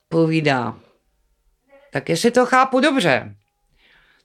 [0.09, 0.77] povídá,
[1.95, 3.35] tak jestli to chápu dobře,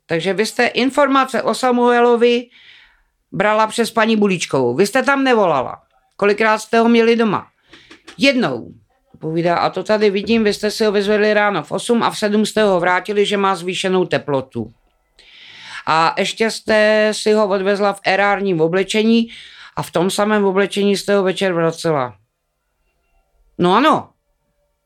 [0.06, 2.48] takže vy jste informace o Samuelovi
[3.32, 4.74] brala přes paní Bulíčkovou.
[4.74, 5.82] Vy jste tam nevolala.
[6.16, 7.46] Kolikrát jste ho měli doma?
[8.18, 8.74] Jednou.
[9.18, 12.18] Povídá, a to tady vidím, vy jste si ho vyzvedli ráno v 8 a v
[12.18, 14.72] 7 jste ho vrátili, že má zvýšenou teplotu.
[15.86, 19.28] A ještě jste si ho odvezla v erárním oblečení
[19.76, 22.16] a v tom samém oblečení jste ho večer vracela.
[23.58, 24.10] No ano.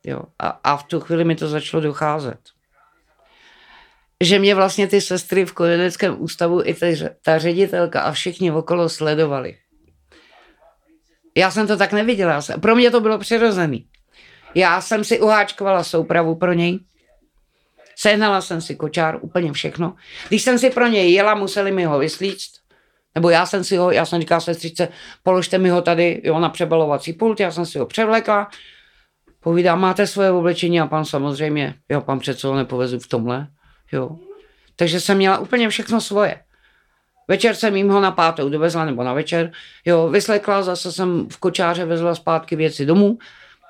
[0.07, 0.21] Jo.
[0.39, 2.55] A, a v tu chvíli mi to začalo docházet
[4.25, 6.87] že mě vlastně ty sestry v kojeneckém ústavu i ta,
[7.23, 9.57] ta ředitelka a všichni okolo sledovali.
[11.37, 12.41] Já jsem to tak neviděla.
[12.61, 13.87] Pro mě to bylo přirozený.
[14.55, 16.79] Já jsem si uháčkovala soupravu pro něj.
[17.97, 19.95] Sehnala jsem si kočár, úplně všechno.
[20.29, 22.51] Když jsem si pro něj jela, museli mi ho vyslíct.
[23.15, 24.89] Nebo já jsem si ho, já jsem říkala sestřičce,
[25.23, 28.49] položte mi ho tady jo, na přebalovací pult, já jsem si ho převlekla.
[29.41, 33.47] Povídám, máte svoje oblečení a pan samozřejmě, jo, pan přece ho nepovezu v tomhle.
[33.95, 34.19] Jo.
[34.77, 36.41] Takže jsem měla úplně všechno svoje.
[37.29, 39.53] Večer jsem jim ho na pátou dovezla, nebo na večer,
[39.85, 43.19] jo, vyslekla, zase jsem v kočáře vezla zpátky věci domů,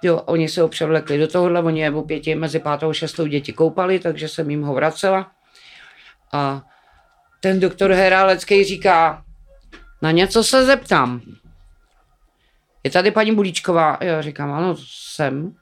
[0.03, 3.53] jo, oni se ho převlekli do tohohle, oni je pěti mezi pátou a šestou děti
[3.53, 5.31] koupali, takže jsem jim ho vracela.
[6.33, 6.63] A
[7.41, 9.25] ten doktor Herálecký říká,
[10.03, 11.21] na něco se zeptám.
[12.85, 13.99] Je tady paní Bulíčková?
[14.01, 15.55] Já říkám, ano, jsem.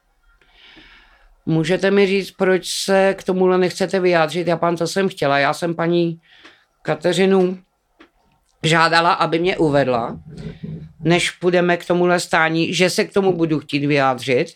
[1.47, 4.47] Můžete mi říct, proč se k tomuhle nechcete vyjádřit?
[4.47, 5.39] Já pan to jsem chtěla.
[5.39, 6.21] Já jsem paní
[6.83, 7.59] Kateřinu
[8.63, 10.21] žádala, aby mě uvedla,
[11.01, 14.47] než půjdeme k tomuhle stání, že se k tomu budu chtít vyjádřit.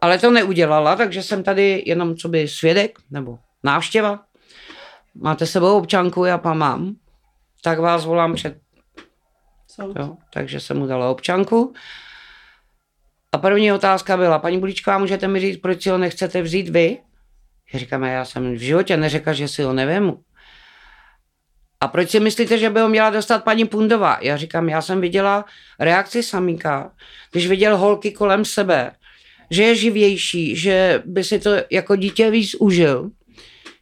[0.00, 4.20] Ale to neudělala, takže jsem tady jenom co by svědek nebo návštěva.
[5.14, 6.94] Máte sebou občanku, já pan mám.
[7.62, 8.58] Tak vás volám před...
[9.98, 11.74] Jo, takže jsem mu dala občanku.
[13.32, 16.98] A první otázka byla, paní Buličková, můžete mi říct, proč si ho nechcete vzít vy?
[17.72, 20.20] Já říkám, já jsem v životě neřekla, že si ho nevemu.
[21.80, 24.18] A proč si myslíte, že by ho měla dostat paní Pundová?
[24.20, 25.44] Já říkám, já jsem viděla
[25.78, 26.92] reakci samíka,
[27.32, 28.92] když viděl holky kolem sebe,
[29.50, 33.10] že je živější, že by si to jako dítě víc užil.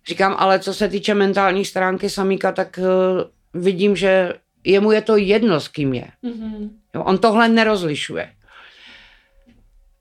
[0.07, 4.33] Říkám, ale co se týče mentální stránky samíka, tak uh, vidím, že
[4.65, 6.07] jemu je to jedno, s kým je.
[6.25, 6.71] Mm-hmm.
[6.95, 8.33] Jo, on tohle nerozlišuje.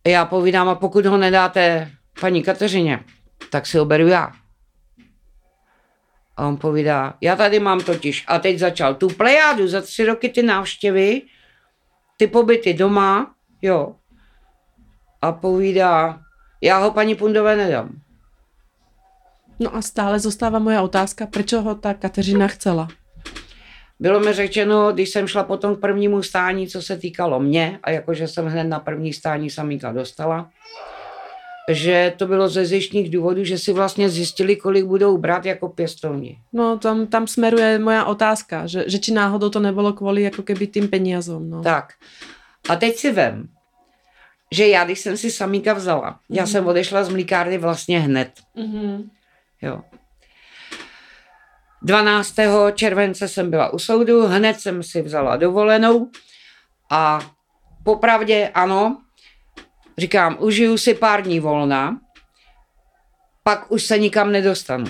[0.07, 3.03] Já povídám, a pokud ho nedáte paní Kateřině,
[3.49, 4.31] tak si ho beru já.
[6.37, 10.29] A on povídá, já tady mám totiž, a teď začal tu plejádu za tři roky
[10.29, 11.21] ty návštěvy,
[12.17, 13.95] ty pobyty doma, jo.
[15.21, 16.21] A povídá,
[16.61, 18.01] já ho paní Pundové nedám.
[19.59, 22.87] No a stále zůstává moje otázka, proč ho ta Kateřina chcela?
[23.99, 27.91] Bylo mi řečeno, když jsem šla potom k prvnímu stání, co se týkalo mě, a
[27.91, 30.49] jakože jsem hned na první stání samíka dostala,
[31.69, 36.37] že to bylo ze zjištních důvodů, že si vlastně zjistili, kolik budou brát jako pěstovní.
[36.53, 40.67] No, tam, tam smeruje moja otázka, že, že či náhodou to nebylo kvůli jako keby
[40.67, 41.49] tým penězům.
[41.49, 41.63] No.
[41.63, 41.93] Tak.
[42.69, 43.47] A teď si vem,
[44.51, 46.35] že já, když jsem si samíka vzala, mm-hmm.
[46.35, 48.31] já jsem odešla z mlíkárny vlastně hned.
[48.57, 49.09] Mm-hmm.
[49.61, 49.81] Jo.
[51.81, 52.35] 12.
[52.75, 56.09] července jsem byla u soudu, hned jsem si vzala dovolenou
[56.91, 57.31] a
[57.83, 59.01] popravdě ano,
[59.97, 61.99] říkám, užiju si pár dní volna,
[63.43, 64.85] pak už se nikam nedostanu.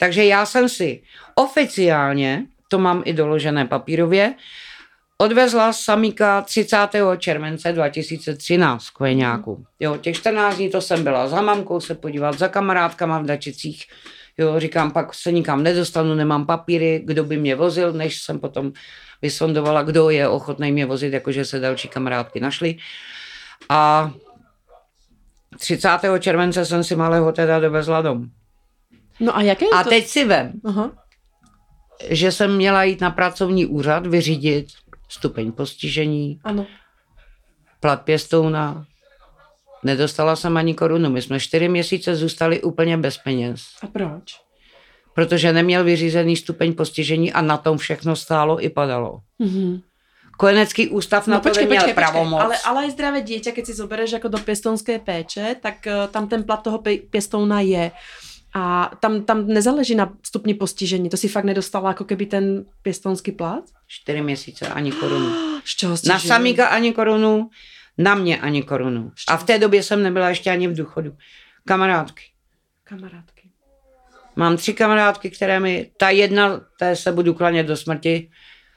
[0.00, 1.02] Takže já jsem si
[1.34, 4.34] oficiálně, to mám i doložené papírově,
[5.18, 6.76] odvezla samíka 30.
[7.18, 9.64] července 2013 k Veňáku.
[9.80, 13.84] Jo, těch 14 dní to jsem byla za mamkou se podívat, za kamarádkama v Dačicích.
[14.38, 18.72] Jo, říkám, pak se nikam nedostanu, nemám papíry, kdo by mě vozil, než jsem potom
[19.22, 22.76] vysondovala, kdo je ochotný mě vozit, jakože se další kamarádky našly.
[23.68, 24.10] A
[25.58, 25.88] 30.
[26.20, 28.24] července jsem si malého teda dovezla dom.
[29.20, 29.88] No a jaké A to?
[29.90, 30.90] teď si vem, Aha.
[32.10, 34.66] že jsem měla jít na pracovní úřad vyřídit
[35.08, 36.66] stupeň postižení, Ano.
[37.80, 38.86] plat pěstouna.
[39.84, 41.10] Nedostala jsem ani korunu.
[41.10, 44.44] My jsme čtyři měsíce zůstali úplně bez peněz, A proč?
[45.14, 49.20] protože neměl vyřízený stupeň postižení a na tom všechno stálo i padalo.
[49.38, 49.80] Mhm.
[50.38, 52.42] Kojenecký ústav na to neměl pravomoc.
[52.42, 56.28] Ale, ale aj zdravé dieťa, keď si zoberieš jako do pěstounské péče, tak uh, tam
[56.28, 57.90] ten plat toho pěstouna je.
[58.54, 61.08] A tam, tam nezáleží na stupni postižení.
[61.08, 63.64] To si fakt nedostala jako keby ten pěstounský plat?
[63.86, 65.30] Čtyři měsíce ani korunu.
[65.64, 67.50] Z čeho jste Na samíka ani korunu,
[67.98, 69.12] na mě ani korunu.
[69.28, 71.16] A v té době jsem nebyla ještě ani v důchodu.
[71.64, 72.22] Kamarádky.
[72.84, 73.50] Kamarádky.
[74.36, 78.30] Mám tři kamarádky, které mi, ta jedna, té se budu klanět do smrti,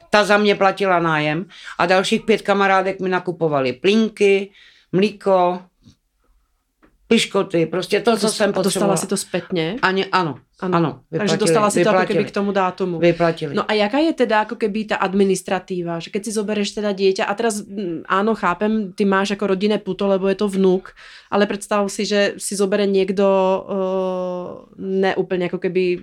[0.10, 1.46] ta za mě platila nájem
[1.78, 4.52] a dalších pět kamarádek mi nakupovali plínky,
[4.92, 5.62] mlíko,
[7.08, 8.98] piškoty, prostě to, co jsem a dostala potřebovala.
[8.98, 9.76] si to zpětně?
[9.82, 13.00] Ani, ano, ano, ano Takže vyplatili, dostala si to jako vyplatili, keby k tomu dátumu.
[13.00, 13.54] Vyplatili.
[13.54, 17.30] No a jaká je teda ako keby ta administratíva, že keď si zobereš teda dieťa
[17.30, 20.98] a teraz mm, áno, chápem, ty máš ako rodinné puto, lebo je to vnuk,
[21.30, 24.50] ale predstav si, že si zobere niekto uh,
[24.82, 26.02] neúplne ako keby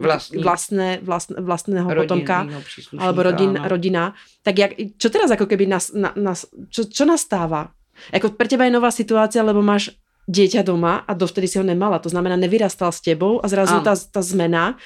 [0.00, 0.40] Vlastní.
[0.40, 5.68] vlastné, vlastné, vlastného potomka, Rodinnýho příslušníka, alebo rodin, rodina, tak jak, čo teraz ako keby
[5.68, 7.76] nas, na, nas, čo, čo nastáva?
[8.16, 9.92] Jako pre teba je nová situácia, lebo máš
[10.30, 11.98] dieťa doma a dovtedy si ho nemala.
[11.98, 14.78] To znamená, nevyrastal s tebou a zrazu tá, tá zmena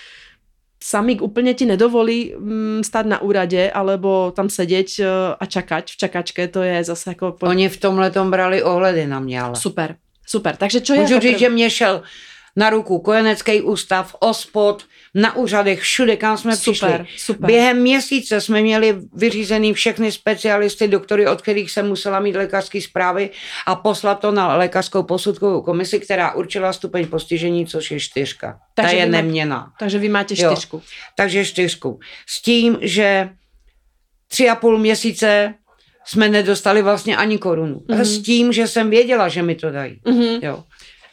[0.84, 5.08] samík úplne ti nedovolí mm, stať na úrade alebo tam sedět eh,
[5.40, 7.32] a čakať v čakačke, to je zase jako...
[7.40, 7.46] Po...
[7.46, 9.56] Oni v tomhle tom brali ohledy na mě, ale.
[9.56, 10.56] Super, super.
[10.56, 11.00] Takže čo je...
[11.00, 12.02] Můžu jako říct, prv- že mě šel
[12.56, 17.18] na ruku kojenecký ústav, ospod, na úřadech, všude, kam jsme Super, přišli.
[17.24, 17.46] super.
[17.46, 23.30] Během měsíce jsme měli vyřízený všechny specialisty, doktory, od kterých jsem musela mít lékařské zprávy
[23.66, 28.58] a poslat to na lékařskou posudkovou komisi, která určila stupeň postižení, což je čtyřka.
[28.74, 29.72] Takže Ta je máte- neměná.
[29.78, 30.50] Takže vy máte Jo.
[30.52, 30.82] čtyřku.
[31.16, 32.00] Takže čtyřku.
[32.26, 33.28] S tím, že
[34.28, 35.54] tři a půl měsíce
[36.06, 37.82] jsme nedostali vlastně ani korunu.
[37.88, 38.00] Mhm.
[38.00, 38.04] Mm-hmm.
[38.04, 40.00] S tím, že jsem věděla, že mi to dají.
[40.08, 40.38] Mhm.
[40.42, 40.64] Jo.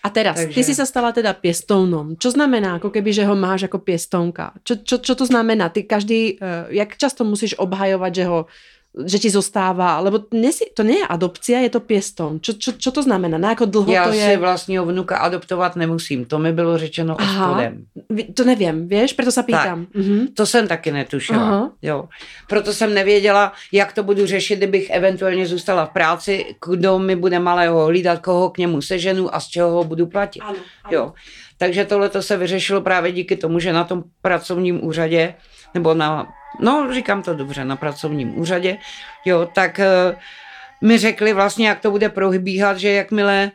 [0.02, 0.56] A teraz, Takže...
[0.58, 2.18] ty si sa stala teda piestounom.
[2.18, 4.58] Čo znamená, ako keby, že ho máš ako piestonka?
[4.66, 5.70] Čo, čo, čo to znamená?
[5.70, 8.40] Ty každý, uh, jak často musíš obhajovať, že ho
[8.92, 12.44] že ti zostáva, lebo nesi, to nie je adopcia, je to pěstoun.
[12.44, 13.40] Čo, čo, čo to znamená?
[13.40, 14.38] Na ako dlho Já to si je?
[14.38, 16.26] vlastního vnuka adoptovat nemusím.
[16.26, 17.48] To mi bylo řečeno Aha.
[17.48, 17.86] ospodem.
[18.36, 19.88] To nevím, vieš, preto sa pýtam.
[19.96, 20.28] Mhm.
[20.36, 21.40] To jsem taky netušila.
[21.42, 21.72] Aha.
[21.82, 22.10] Jo.
[22.48, 27.40] Proto jsem nevěděla, jak to budu řešit, kdybych eventuálně zůstala v práci, kdo mi bude
[27.40, 30.40] malého hlídat, koho k němu seženu a z čeho ho budu platit.
[30.44, 30.60] Ano,
[30.92, 31.14] Jo.
[31.58, 35.34] Takže tohle to se vyřešilo právě díky tomu, že na tom pracovním úřadě,
[35.74, 36.28] nebo na,
[36.60, 38.78] no říkám to dobře, na pracovním úřadě,
[39.26, 40.16] jo, tak eh,
[40.82, 43.52] mi řekli vlastně, jak to bude probíhat, že jakmile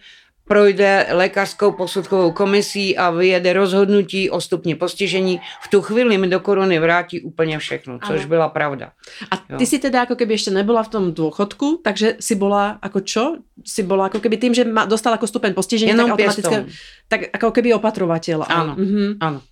[0.48, 6.40] projde lékařskou posudkovou komisí a vyjede rozhodnutí o stupni postižení, v tu chvíli mi do
[6.40, 8.28] koruny vrátí úplně všechno, což Ano.
[8.28, 8.90] byla pravda.
[9.30, 9.66] A ty Jo.
[9.66, 13.24] si teda ako keby ešte nebola v tom dôchodku, takže si bola ako čo?
[13.66, 16.64] Si bola ako keby tým, že ma, dostal ako stupeň postiženia, Jenom tak automaticky, pěstoun.
[17.10, 18.46] tak ako keby opatrovateľ.
[18.46, 18.78] Ano.
[18.78, 19.18] Mhm.
[19.18, 19.42] Ano.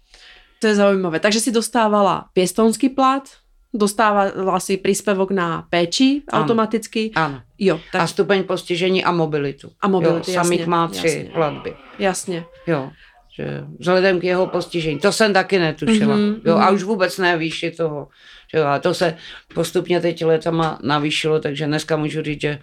[0.64, 1.20] To je zaujímavé.
[1.20, 3.29] Takže si dostávala pěstounský plat,
[3.74, 6.42] dostávala si príspevok na péči Ano.
[6.42, 7.11] automaticky.
[7.14, 7.42] Ano.
[7.59, 9.70] Jo, tak A stupeň postižení a mobilitu.
[9.81, 11.31] A mobilitu, jo, samých jasně, má tři jasně.
[11.35, 11.77] platby.
[11.98, 12.44] jasně.
[12.66, 12.90] Jo,
[13.37, 14.98] že vzhledem k jeho postižení.
[14.98, 16.16] To jsem taky netušila.
[16.16, 16.74] Mhm, Mm-hmm, jo, a mhm.
[16.74, 18.09] už vůbec ne výši toho.
[18.53, 19.16] Že jo, a to se
[19.55, 22.59] postupně teď letama navýšilo, takže dneska můžu říct, že,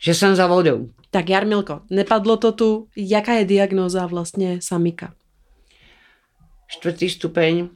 [0.00, 0.88] že jsem za vodou.
[1.10, 2.86] Tak Jarmilko, nepadlo to tu.
[2.96, 5.12] Jaká je diagnóza vlastně samika?
[6.70, 7.68] Čtvrtý stupeň.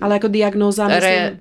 [0.00, 1.02] Ale jako diagnóza, myslím...
[1.02, 1.38] Re,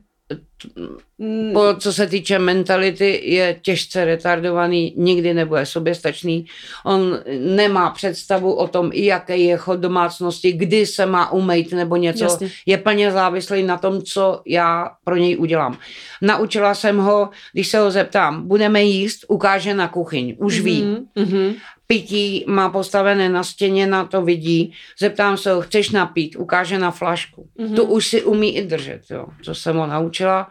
[1.18, 6.46] Mm, po, co se týče mentality, je těžce retardovaný, nikdy nebude soběstačný.
[6.86, 11.96] On nemá představu o tom, i jaký je chod domácnosti, kdy se má umejt nebo
[11.96, 12.24] něco.
[12.24, 12.50] Jasně.
[12.66, 15.78] Je plně závislý na tom, co já pro něj udělám.
[16.22, 20.36] Naučila jsem ho, když se ho zeptám, budeme jíst, ukáže na kuchyň.
[20.40, 20.84] Už ví.
[20.84, 21.54] mhm, mhm.
[21.88, 24.74] Pití má postavené na stěně, na to vidí.
[25.00, 27.48] Zeptám se ho, chceš napít, ukáže na flašku.
[27.58, 27.76] Mhm.
[27.76, 29.26] To už si umí i držet, jo.
[29.46, 30.50] To jsem ho naučila.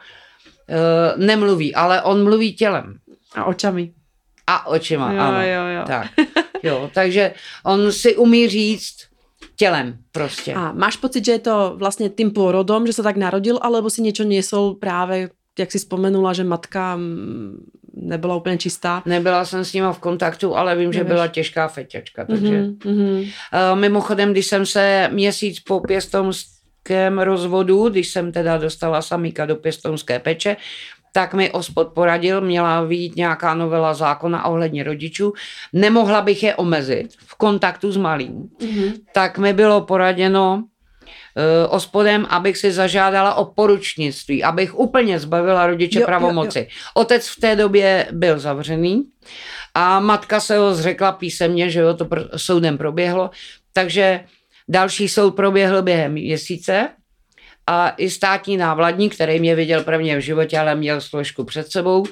[0.68, 0.78] E,
[1.18, 2.99] nemluví, ale on mluví tělem
[3.35, 3.93] A očami.
[4.47, 5.43] a očima, Jo, ano.
[5.43, 5.82] jo, jo.
[5.87, 6.07] Tak,
[6.62, 6.91] jo.
[6.95, 8.97] Takže on si umí říct
[9.57, 10.55] tělem prostě.
[10.55, 14.03] A máš pocit, že je to vlastně tým pôrodom, že sa tak narodil, alebo si
[14.03, 17.59] niečo niesol práve jak si vzpomenula, že matka mm,
[17.97, 19.03] nebyla úplně čistá.
[19.07, 21.13] Nebyla jsem s nima v kontaktu, ale vím, že Nevíš.
[21.13, 22.61] byla těžká feťačka, takže...
[22.61, 23.21] Mhm, mhm.
[23.21, 23.29] Uh,
[23.75, 30.19] mimochodem, když jsem se měsíc po pěstounském rozvodu, když jsem teda dostala samíka do pěstounské
[30.19, 30.57] peče,
[31.13, 35.33] tak mi ospod poradil, měla výjít nějaká novela zákona ohledně rodičů,
[35.73, 38.51] nemohla bych je omezit v kontaktu s malým.
[38.63, 38.93] Mhm.
[39.13, 40.65] Tak mi bylo poraděno
[41.68, 46.68] ospodem, abych si zažádala o poručnictví, abych úplně zbavila rodiče Jo, jo, pravomoci.
[46.95, 49.03] Otec v té době byl zavřený
[49.74, 53.30] a matka se ho zřekla písemně, že jo, to pr- soudem proběhlo,
[53.72, 54.24] takže
[54.68, 56.89] další soud proběhl během měsíce
[57.66, 62.07] a i státní návladník, který mě viděl prvně v životě, ale měl složku před sebou,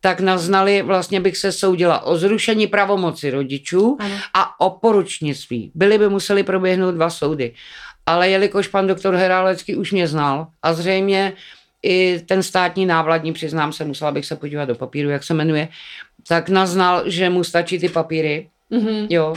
[0.00, 4.14] tak naznali, vlastně bych se soudila o zrušení pravomoci rodičů Ano.
[4.34, 5.72] a o poručnictví.
[5.74, 7.54] Byly by museli proběhnout dva soudy.
[8.06, 11.32] Ale jelikož pan doktor Herálecký už mě znal a zřejmě
[11.82, 15.68] i ten státní návladní, přiznám se, musela bych se podívat do papíru, jak se jmenuje,
[16.28, 19.06] tak naznal, že mu stačí ty papíry, Mhm.
[19.10, 19.34] jo,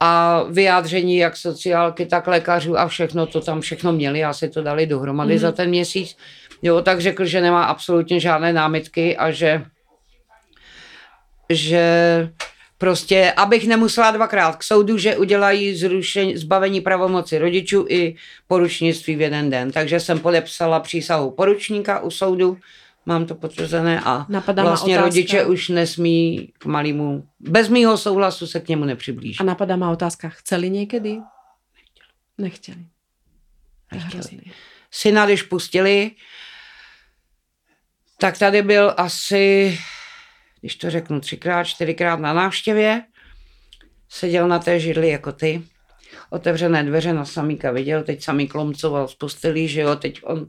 [0.00, 4.86] a vyjádření jak sociálky, tak lékařů a všechno, to tam všechno měli, asi to dali
[4.86, 5.38] dohromady mm-hmm.
[5.38, 6.16] za ten měsíc,
[6.62, 9.64] jo, tak řekl, že nemá absolutně žádné námitky a že
[11.50, 11.82] že
[12.78, 18.16] prostě, abych nemusela dvakrát k soudu, že udělají zrušení, zbavení pravomoci rodičů i
[18.46, 19.70] poručnictví v jeden den.
[19.70, 22.58] Takže jsem podepsala přísahu poručníka u soudu,
[23.06, 28.60] mám to potvrzené a Napadá vlastně rodiče už nesmí k malému, bez mýho souhlasu se
[28.60, 29.38] k němu nepřiblíží.
[29.40, 31.18] A napadá ma otázka, chceli někdy?
[32.38, 32.86] Nechtěli.
[33.92, 34.40] Je hrozný.
[34.90, 36.10] syna, když pustili,
[38.18, 39.78] tak tady byl asi,
[40.66, 43.02] když to řeknu, třikrát, čtyřikrát na návštěvě.
[44.08, 45.62] Seděl na té židli jako ty.
[46.30, 50.46] Otevřené dveře na samíka viděl, teď samý klomcoval z postelí, že jo, teď, on,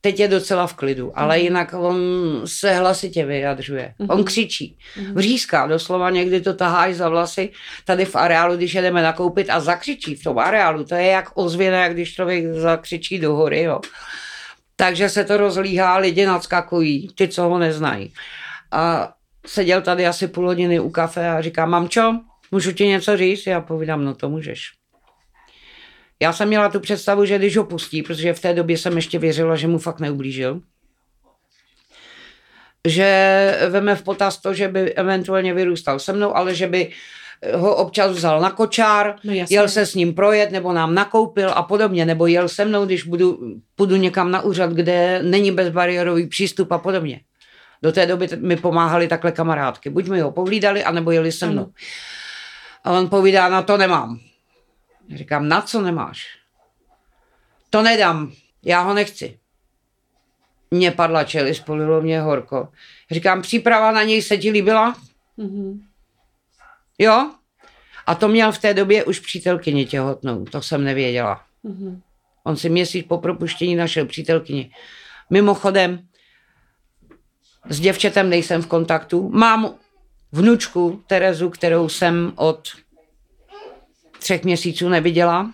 [0.00, 1.96] teď je docela v klidu, ale jinak on
[2.44, 3.94] se hlasitě vyjadřuje.
[4.08, 4.78] On křičí,
[5.14, 7.50] vříská, doslova někdy to tahá i za vlasy,
[7.84, 11.82] tady v areálu, když jedeme nakoupit a zakřičí v tom areálu, to je jak ozvěna,
[11.82, 13.80] jak když člověk zakřičí do hory, jo.
[14.76, 18.12] Takže se to rozlíhá, lidi nadskakují, ty, co ho neznají.
[18.70, 19.12] A
[19.46, 22.12] seděl tady asi půl hodiny u kafe a říká, mamčo,
[22.50, 23.46] můžu ti něco říct?
[23.46, 24.72] Já povídám, no to můžeš.
[26.20, 29.18] Já jsem měla tu představu, že když ho pustí, protože v té době jsem ještě
[29.18, 30.60] věřila, že mu fakt neublížil,
[32.88, 36.90] že veme v potaz to, že by eventuálně vyrůstal se mnou, ale že by
[37.54, 41.62] ho občas vzal na kočár, No jel se s ním projet, nebo nám nakoupil a
[41.62, 43.38] podobně, nebo jel se mnou, když budu,
[43.74, 47.20] půjdu někam na úřad, kde není bezbariérový přístup a podobně.
[47.82, 49.90] Do té doby mi pomáhali takhle kamarádky.
[49.90, 51.72] Buď mi ho povídali, anebo jeli se mnou.
[52.84, 54.20] A on povídá, na to nemám.
[55.14, 56.38] Říkám, na co nemáš?
[57.70, 58.32] To nedám,
[58.64, 59.38] já ho nechci.
[60.70, 62.68] Mně padla čelist, polilo mě horko.
[63.10, 64.96] Říkám, příprava na něj se ti líbila?
[65.36, 65.82] Mhm.
[66.98, 67.30] Jo?
[68.06, 71.44] A to měl v té době už přítelkyně těhotnou, to jsem nevěděla.
[71.62, 72.02] Mhm.
[72.44, 74.70] On si měsíc po propuštění našel přítelkyni.
[75.30, 76.08] Mimochodem,
[77.68, 79.30] s děvčetem nejsem v kontaktu.
[79.32, 79.74] Mám
[80.32, 82.68] vnučku Terezu, kterou jsem od
[84.18, 85.52] třech měsíců neviděla.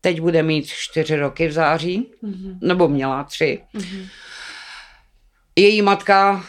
[0.00, 2.58] Teď bude mít čtyři roky v září, Mhm.
[2.62, 3.60] nebo měla tři.
[5.58, 6.44] Její matka,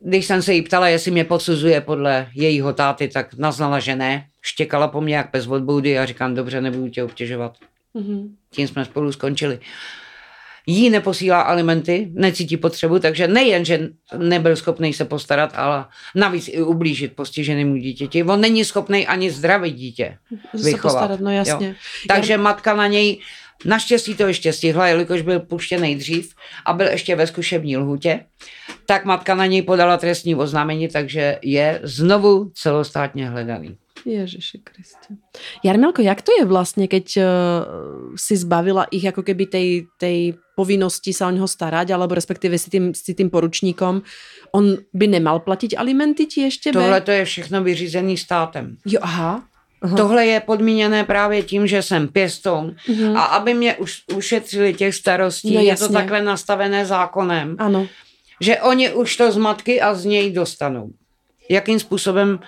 [0.00, 4.26] když jsem se jí ptala, jestli mě podsuzuje podle jejího táty, tak naznala, že ne.
[4.42, 7.56] Štěkala po mně jak pes od boudy a říkám, dobře, nebudu tě obtěžovat.
[7.94, 8.36] Mhm.
[8.50, 9.60] Tím jsme spolu skončili.
[10.66, 13.88] Jí neposílá alimenty, necítí potřebu, takže nejen, že
[14.18, 15.84] nebyl schopný se postarat, ale
[16.14, 18.24] navíc i ublížit postiženému dítěti.
[18.24, 20.18] On není schopný ani zdravit dítě
[20.56, 20.92] Se vychovat.
[20.92, 21.68] postarat, no jasně.
[21.68, 21.74] Jo.
[22.08, 23.20] Takže matka na něj
[23.64, 26.34] naštěstí to ještě stihla, jelikož byl puštěný dřív
[26.66, 28.20] a byl ještě ve zkušební lhutě,
[28.86, 33.76] tak matka na něj podala trestní oznámení, takže je znovu celostátně hledaný.
[34.04, 35.16] Ježiši Kriste.
[35.64, 37.26] Jarmelko, jak to je vlastne, keď uh,
[38.16, 39.68] si zbavila ich ako keby tej,
[40.00, 44.02] tej povinnosti sa o neho starať, alebo respektíve si tým, si tým poručníkom,
[44.52, 46.72] on by nemal platiť alimenty ti be?
[46.72, 48.76] Tohle to je všechno vyřízený státem.
[48.86, 49.44] Jo, aha.
[49.82, 49.96] aha.
[49.96, 53.16] Tohle je podmíněné právě tím, že jsem pěstoun Mhm.
[53.16, 57.86] a aby mě už ušetřili těch starostí, No je to takhle nastavené zákonem, Áno.
[58.40, 60.92] že oni už to z matky a z něj dostanou.
[61.50, 62.38] Jakým způsobem,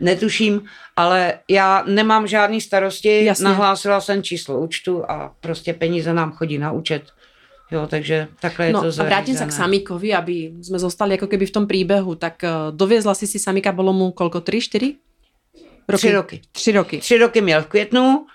[0.00, 0.64] netuším,
[1.02, 3.44] ale já nemám žádný starosti, Jasně.
[3.44, 7.02] nahlásila jsem číslo účtu a prostě peníze nám chodí na účet.
[7.72, 9.64] Jo, takže takhle je No to a vrátim sa k zařízené.
[9.64, 12.20] Samíkovi, aby sme zostali ako keby v tom príbehu.
[12.20, 14.44] Tak uh, doviezla si si Samíka, bolo mu koľko?
[14.44, 15.96] 3, 4?
[15.96, 16.36] Tři roky.
[16.52, 16.96] Tři roky.
[17.00, 18.26] Tři roky měl v květnu,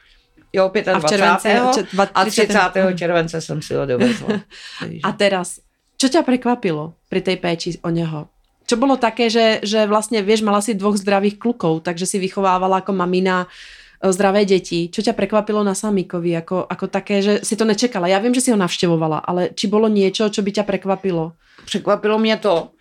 [0.53, 0.89] jo, 25.
[0.89, 2.45] A v červenci- a, če- dva- 30.
[2.49, 2.97] 30.
[2.97, 4.27] července jsem si ho dovezla.
[5.03, 5.61] A teraz
[5.97, 8.29] Čo ťa prekvapilo pri tej péči o neho?
[8.67, 12.83] Čo bolo také, že, že vlastne, vieš, mala si dvoch zdravých klukov, takže si vychovávala
[12.83, 14.91] ako mamina e, zdravé deti.
[14.91, 18.11] Čo ťa prekvapilo na Samíkovi ako, ako také, že si to nečekala?
[18.11, 21.31] Já vím, že si ho navštěvovala, ale či bylo niečo, čo by ťa prekvapilo?
[21.65, 22.75] Překvapilo mě to,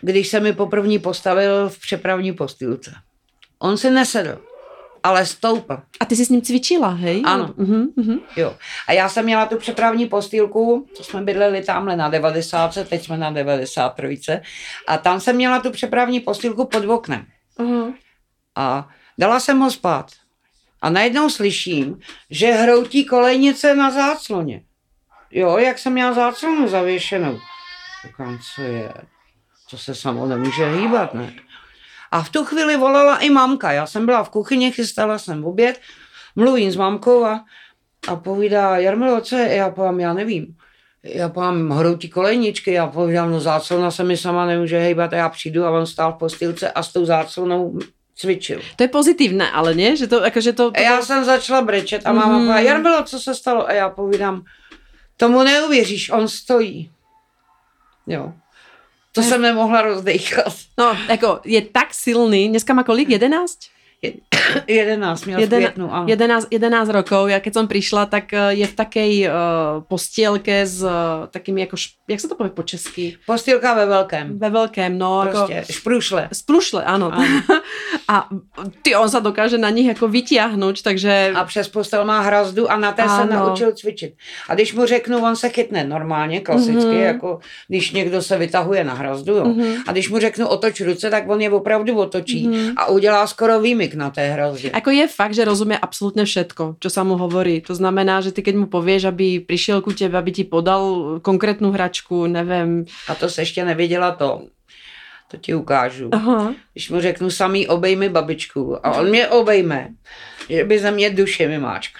[0.00, 2.92] když se mi poprvní postavil v přepravní postýlce.
[3.58, 4.38] On si nesedl,
[5.04, 5.76] ale stoupl.
[6.00, 7.22] A ty jsi s ním cvičila, hej?
[7.24, 7.48] Ano.
[7.48, 8.20] Uh-huh, uh-huh.
[8.36, 8.56] Jo.
[8.88, 13.16] A já jsem měla tu přepravní postýlku, to jsme bydleli tamhle na 90, teď jsme
[13.16, 14.40] na 93.
[14.88, 17.26] A tam jsem měla tu přepravní postýlku pod oknem.
[17.58, 17.94] Uh-huh.
[18.56, 18.88] A
[19.18, 20.10] dala jsem ho spát.
[20.82, 21.98] A najednou slyším,
[22.30, 24.62] že hroutí kolejnice na zácloně.
[25.30, 27.38] Jo, jak jsem měla záclonu zavěšenou.
[28.06, 28.92] Říkám, co je?
[29.70, 31.32] To se samo nemůže hýbat, ne?
[32.14, 33.72] A v tu chvíli volala i mamka.
[33.72, 35.80] Já jsem byla v kuchyni, chystala jsem oběd,
[36.36, 37.44] mluvím s mamkou a,
[38.08, 39.54] a povídá, Jarmilo, co je?
[39.54, 40.54] Já povím, já nevím.
[41.02, 45.28] Já povím, hroutí kolejničky, já povídám, no záclona se mi sama nemůže hýbat a já
[45.28, 47.78] přijdu a on stál v postýlce a s tou záclonou
[48.14, 48.62] cvičil.
[48.76, 49.98] To je pozitívne, ale nie?
[49.98, 50.80] Že to, akože to, to...
[50.80, 52.46] Já jsem začala brečet a máma mm.
[52.46, 53.66] povedala, Jarmilo, co se stalo?
[53.68, 54.44] A já povídám,
[55.16, 56.90] tomu neuvěříš, on stojí.
[58.06, 58.32] Jo.
[59.14, 60.54] To jsem nemohla rozdejchat.
[60.78, 63.08] No, jako je tak silný, dneska má kolik?
[63.10, 63.58] 11?
[64.66, 66.04] Je- 11 měl v Jeden, květnu, ano.
[66.08, 69.32] 11, 11 rokov, ja keď som prišla, tak eh, je v takej uh,
[69.88, 73.16] postielke s uh, takými ako, š- jak sa to povie po česky?
[73.26, 74.38] Postýlka ve velkém.
[74.38, 76.22] Ve veľkém, no Prostě, ako šprušle.
[76.32, 77.10] splušle, áno.
[77.12, 77.40] Áno.
[78.08, 78.28] A
[78.84, 81.32] ty, on sa dokáže na nich ako vytiahnuť, takže...
[81.32, 83.32] A přes postel má hrazdu a na té se Ano.
[83.48, 84.12] naučil cvičit.
[84.48, 86.84] A když mu řeknu, on se chytne normálně, klasicky, Mhm.
[86.92, 87.00] mm-hmm.
[87.16, 87.38] jako
[87.68, 89.44] když někdo se vytahuje na hrazdu, jo.
[89.44, 89.60] Mhm.
[89.60, 89.82] Mm-hmm.
[89.88, 92.54] A když mu řeknu otoč ruce, tak on je opravdu otočí Mhm.
[92.56, 92.72] mm-hmm.
[92.76, 94.70] a udělá skoro výmyk na té hrazdě.
[94.74, 97.62] Ako je fakt, že rozumie absolútne všetko, čo sa mu hovorí.
[97.62, 101.70] To znamená, že ty keď mu povieš, aby prišiel ku tebe, aby ti podal konkrétnu
[101.70, 102.84] hračku, neviem.
[103.08, 104.50] A to se ještě nevěděla to.
[105.30, 106.10] To ti ukážu.
[106.12, 106.54] Aha.
[106.74, 109.88] Když mu řeknu samý obejmi babičku a on mě obejme,
[110.48, 111.98] že by ze mě duše mi máčkl.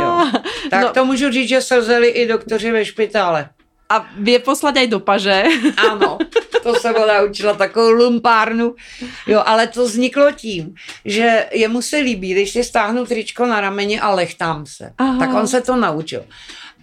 [0.00, 0.30] Jo.
[0.70, 0.92] Tak No.
[0.92, 3.48] to můžu říct, že slzeli i doktoři ve špitále.
[3.88, 5.44] A vie poslať aj do paže.
[5.90, 6.18] Ano,
[6.62, 8.74] to se ona učila takovou lumpárnu.
[9.26, 10.74] Jo, ale to vzniklo tím,
[11.04, 14.92] že jemu se líbí, když si stáhnu tričko na rameni a lechtám se.
[14.98, 15.10] Aha.
[15.10, 15.18] Aha.
[15.18, 16.24] Tak on se to naučil.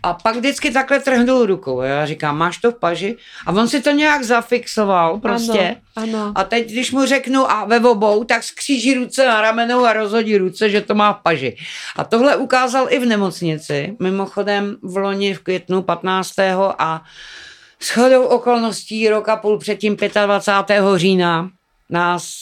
[0.03, 1.81] A pak vždycky takhle trhnul rukou.
[1.81, 3.17] Já říkám, máš to v paži?
[3.45, 5.75] A on si to nějak zafixoval prostě.
[5.95, 6.31] Ano, ano.
[6.35, 10.37] A teď, když mu řeknu a ve obou, tak skříží ruce na ramenou a rozhodí
[10.37, 11.57] ruce, že to má v paži.
[11.95, 13.95] A tohle ukázal i v nemocnici.
[13.99, 16.39] Mimochodem v loni v květnu 15.
[16.79, 17.03] a
[17.81, 20.83] shodou okolností rok a půl předtím 25.
[20.95, 21.49] října
[21.89, 22.33] nás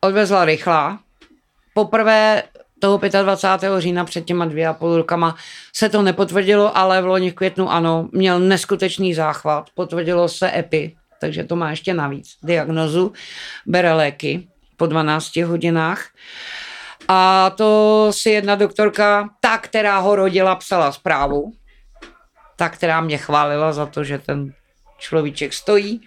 [0.00, 0.98] odvezla rychlá.
[1.74, 2.42] Poprvé
[2.82, 3.80] toho 25.
[3.80, 5.36] října před těma dvě a půl rokama
[5.72, 10.96] se to nepotvrdilo, ale v loni v květnu ano, měl neskutečný záchvat, potvrdilo se EPI,
[11.20, 13.12] takže to má ještě navíc diagnozu,
[13.66, 16.08] bere léky po 12 hodinách.
[17.08, 21.52] A to si jedna doktorka, ta, která ho rodila, psala zprávu.
[22.56, 24.52] Ta, která mě chválila za to, že ten
[24.98, 26.00] človíček stojí.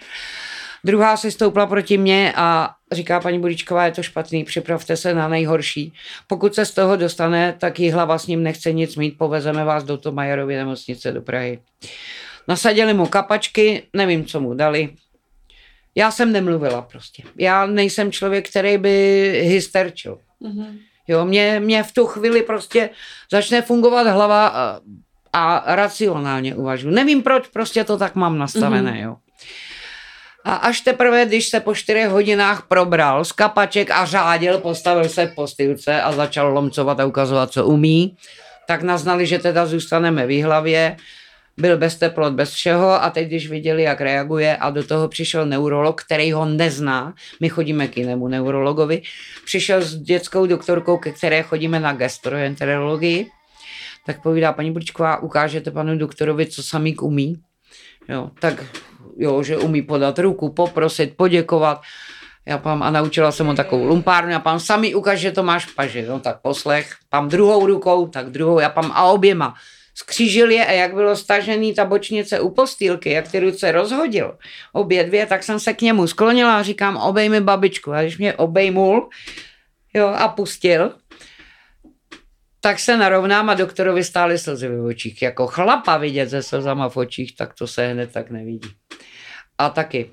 [0.83, 5.27] Druhá se stoupla proti mně a říká paní Budičková, je to špatný, připravte se na
[5.27, 5.93] nejhorší.
[6.27, 9.83] Pokud se z toho dostane, tak jí hlava s ním nechce nic mít, povezeme vás
[9.83, 11.59] do Tomajerovy nemocnice do Prahy.
[12.47, 14.89] Nasadili mu kapačky, nevím, co mu dali.
[15.95, 17.23] Já jsem nemluvila prostě.
[17.37, 18.91] Já nejsem člověk, který by
[19.45, 20.17] hysterčil.
[20.39, 20.77] Mhm.
[21.07, 22.89] Jo, mě, mě v tu chvíli prostě
[23.31, 24.79] začne fungovat hlava a,
[25.33, 26.89] a racionálně uvažuji.
[26.91, 28.99] Nevím proč, prostě to tak mám nastavené, Mhm.
[29.01, 29.15] jo.
[30.45, 35.25] A až teprve, když se po čtyřech hodinách probral z kapaček a řádil, postavil se
[35.25, 38.17] v postýlce a začal lomcovat a ukazovat, co umí,
[38.67, 40.97] tak naznali, že teda zůstaneme v hlavě.
[41.57, 45.45] Byl bez teplot, bez všeho a teď, když viděli, jak reaguje a do toho přišel
[45.45, 49.01] neurolog, který ho nezná, my chodíme k jinému neurologovi,
[49.45, 53.29] přišel s dětskou doktorkou, ke které chodíme na gastroenterologii,
[54.05, 57.35] tak povídá paní Brčková, ukážete panu doktorovi, co samík umí.
[58.09, 58.63] Jo, tak
[59.17, 61.81] jo, že umí podat ruku, poprosit, poděkovat.
[62.47, 65.65] Já pám, a naučila jsem ho takovou lumpárnu, já pám, sami ukáž, že to máš
[65.65, 66.05] v paži.
[66.07, 69.53] No tak poslech, pám druhou rukou, tak druhou, já pám a oběma.
[69.97, 74.37] Skřížil je a jak bylo stažený ta bočnice u postýlky, jak ty ruce rozhodil,
[74.73, 77.93] obě dvě, tak jsem se k němu sklonila a říkám, obejmi babičku.
[77.93, 79.09] A když mě obejmul
[79.93, 80.93] jo, a pustil,
[82.61, 85.21] tak se narovnám a doktorovi stály slzy v očích.
[85.21, 88.69] Jako chlapa vidět se slzama v očích, tak to se hned tak nevidí.
[89.57, 90.09] A taky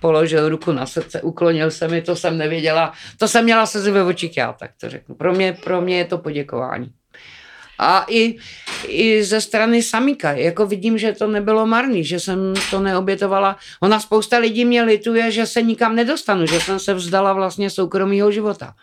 [0.00, 4.02] položil ruku na srdce, uklonil se mi, to jsem nevěděla, to jsem měla slzy ve
[4.02, 5.14] očích já, tak to řeknu.
[5.14, 6.90] Pro mě, pro mě je to poděkování.
[7.78, 8.36] A i,
[8.86, 13.56] i ze strany Samika, jako vidím, že to nebylo marný, že jsem to neobětovala.
[13.80, 18.30] Ona spousta lidí mě lituje, že se nikam nedostanu, že jsem se vzdala vlastně soukromého
[18.30, 18.74] života.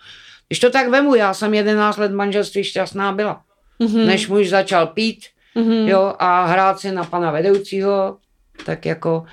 [0.48, 3.42] Když to tak vemu, já jsem 11 let manželství šťastná byla.
[3.80, 4.06] Mm-hmm.
[4.06, 5.26] Než muž začal pít
[5.56, 5.88] mm-hmm.
[5.88, 8.18] jo, a hrát si na pana vedoucího,
[8.66, 9.26] tak jako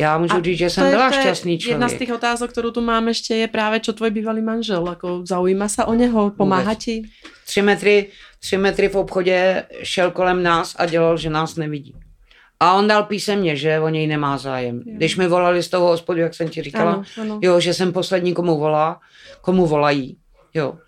[0.00, 1.74] já můžu a říct, že jsem je, byla šťastný člověk.
[1.74, 5.22] Jedna z těch otázek, kterou tu mám ještě, je právě, čo tvoj bývalý manžel, jako
[5.26, 7.02] zaujíma se o něho, pomáhá ti?
[7.46, 8.06] Tři metry,
[8.40, 11.94] tři metry v obchodě šel kolem nás a dělal, že nás nevidí.
[12.60, 14.82] A on dal písemně, že o něj nemá zájem.
[14.86, 14.96] Jo.
[14.96, 17.38] Když mi volali z toho hospodu, jak jsem ti říkala, ano, ano.
[17.42, 19.00] Jo, že jsem poslední, komu volá,
[19.40, 20.16] komu volají,
[20.54, 20.78] jo,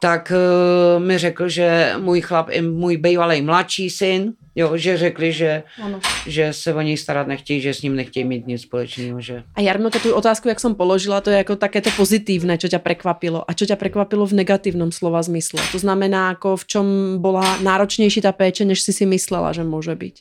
[0.00, 5.62] tak uh, mi řekl, že můj chlap můj bývalý mladší syn, jo, že řekli, že,
[5.82, 6.00] ano.
[6.26, 9.20] že se o něj starat nechtějí, že s ním nechtějí mít nic společného.
[9.20, 9.42] Že...
[9.54, 12.78] A Jarno, tu otázku, jak jsem položila, to je jako také to pozitívne, čo ťa
[12.78, 13.40] prekvapilo.
[13.48, 15.64] A čo ťa prekvapilo v negatívnom slova zmysle?
[15.72, 16.86] To znamená, jako v čom
[17.18, 20.20] bola náročnější ta péče, než si si myslela, že může být?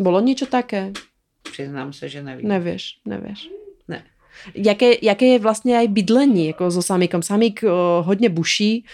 [0.00, 0.92] Bolo něco také?
[1.52, 2.48] Přiznám se, že nevím.
[2.48, 3.48] Nevíš, nevíš.
[3.88, 4.04] Ne.
[4.54, 7.22] Jaké, jaké je vlastně aj bydlení jako so Samikom?
[7.22, 7.70] Samik uh,
[8.06, 8.84] hodně buší,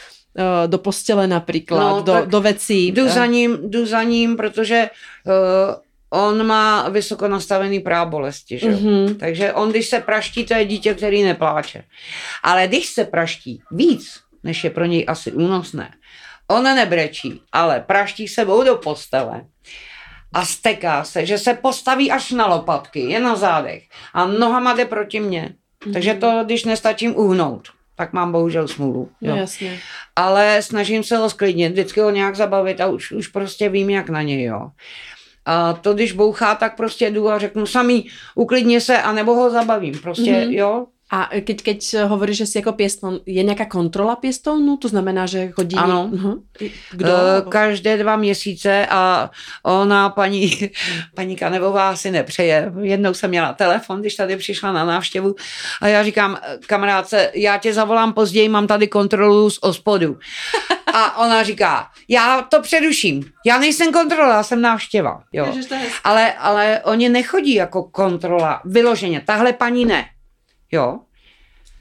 [0.67, 2.87] do postele například, no, do, do vecí.
[2.87, 4.91] Jdu za ním, jdu za ním, protože
[5.27, 5.33] uh,
[6.11, 8.71] on má vysoko nastavený práv bolesti, že?
[8.71, 9.17] Mm-hmm.
[9.17, 11.85] takže on, když se praští, to je dítě, který nepláče.
[12.43, 15.91] Ale když se praští víc, než je pro něj asi únosné,
[16.49, 19.45] on nebrečí, ale praští sebou do postele
[20.33, 23.83] a steká se, že se postaví až na lopatky, je na zádech
[24.15, 25.55] a nohama jde proti mně.
[25.85, 25.93] Mm-hmm.
[25.93, 29.11] Takže to, když nestačím uhnout, tak mám bohužel smůlu.
[29.21, 29.31] Jo.
[29.31, 29.79] No, jasně.
[30.17, 34.09] Ale snažím se ho sklidnit, vždycky ho nějak zabavit a už, už prostě vím, jak
[34.09, 34.71] na něj, jo.
[35.45, 39.99] A to, když bouchá, tak prostě jdu a řeknu samý, uklidni se, anebo ho zabavím.
[39.99, 40.51] Prostě, mm-hmm.
[40.51, 41.79] jo, a keď, keď
[42.11, 44.77] hovoríš, že si jako pěstoun, je nějaká kontrola pěstounu?
[44.77, 45.77] To znamená, že chodí...
[45.77, 46.11] Ano.
[46.13, 46.43] Uh-huh.
[46.91, 47.09] Kdo?
[47.09, 49.31] Uh, každé dva měsíce a
[49.63, 50.71] ona, paní,
[51.15, 52.73] paní Kanevová, si nepřeje.
[52.81, 55.35] Jednou jsem měla telefon, když tady přišla na návštěvu
[55.83, 60.19] a já říkám, kamarádce, já tě zavolám později, mám tady kontrolu z ospodu.
[60.95, 63.25] A ona říká, já to předuším.
[63.47, 65.23] Já nejsem kontrola, já jsem návštěva.
[65.33, 65.55] Jo.
[66.05, 69.23] Ale, ale oni nechodí jako kontrola, vyloženě.
[69.27, 70.05] Tahle paní ne.
[70.73, 70.99] Jo.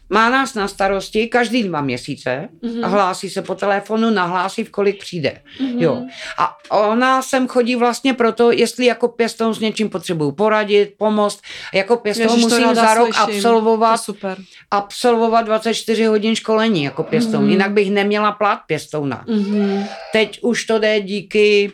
[0.10, 2.86] Má nás na starosti každý dva měsíce mm-hmm.
[2.86, 5.42] a hlásí se po telefonu, nahlásí, v kolik přijde.
[5.60, 5.82] Mm-hmm.
[5.82, 6.04] Jo.
[6.38, 11.42] A ona sem chodí vlastně proto, jestli jako pěstoun s něčím potřebuju poradit, pomoct.
[11.74, 13.38] Jako pěstoun musím za rok slyším.
[13.38, 14.38] absolvovat, super.
[14.72, 17.46] absolvovat 24 hodin školení jako pěstoun.
[17.46, 17.50] Mm-hmm.
[17.50, 19.26] Jinak bych neměla plat pěstouna.
[19.28, 19.88] Mm-hmm.
[20.12, 21.72] Teď už to jde díky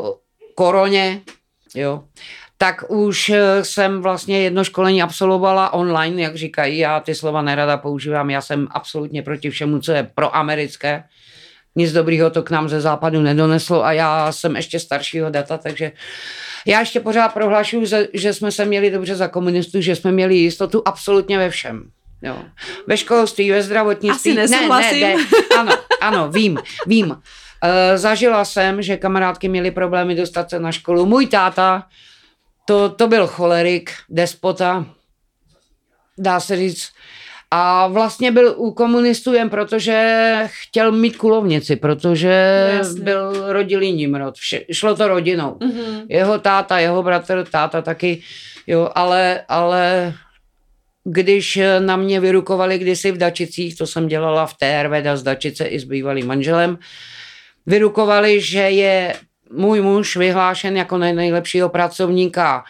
[0.00, 0.08] uh,
[0.54, 1.22] koroně,
[1.74, 2.04] jo
[2.62, 7.76] tak už eh, jsem vlastně jedno školení absolvovala online, jak říkají, já ty slova nerada
[7.76, 11.04] používám, já jsem absolutně proti všemu, co je proamerické.
[11.76, 15.92] Nic dobrýho to k nám ze západu nedoneslo a já jsem ještě staršího data, takže
[16.66, 20.82] já ještě pořád prohlašuji, že jsme se měli dobře za komunistů, že jsme měli jistotu
[20.84, 21.90] absolutně ve všem.
[22.22, 22.36] Jo.
[22.86, 24.38] Ve školství, ve zdravotnictví.
[24.38, 25.00] Asi nesouhlasím.
[25.00, 25.58] Ne, ne, ne.
[25.58, 27.16] Ano, ano, vím, vím.
[27.64, 31.06] E, zažila jsem, že kamarádky měly problémy dostat se na školu.
[31.06, 31.84] Můj táta
[32.70, 34.86] to, to byl cholerik, despota,
[36.18, 36.88] dá se říct.
[37.50, 43.02] A vlastně byl u komunistů jen proto, že chtěl mít kulovnici, protože Jasně.
[43.02, 44.36] byl rodilý Nimrod.
[44.36, 45.50] Vše, šlo to rodinou.
[45.50, 46.06] Mm-hmm.
[46.08, 48.22] Jeho táta, jeho bratr, táta taky,
[48.66, 50.14] jo, ale, ale
[51.04, 55.80] když na mě vyrukovali kdysi v Dačicích, to jsem dělala v TRV z Dačice i
[55.80, 56.78] s bývalým manželem,
[57.66, 59.14] vyrukovali, že je
[59.52, 62.64] můj muž vyhlášen jako nejlepšího pracovníka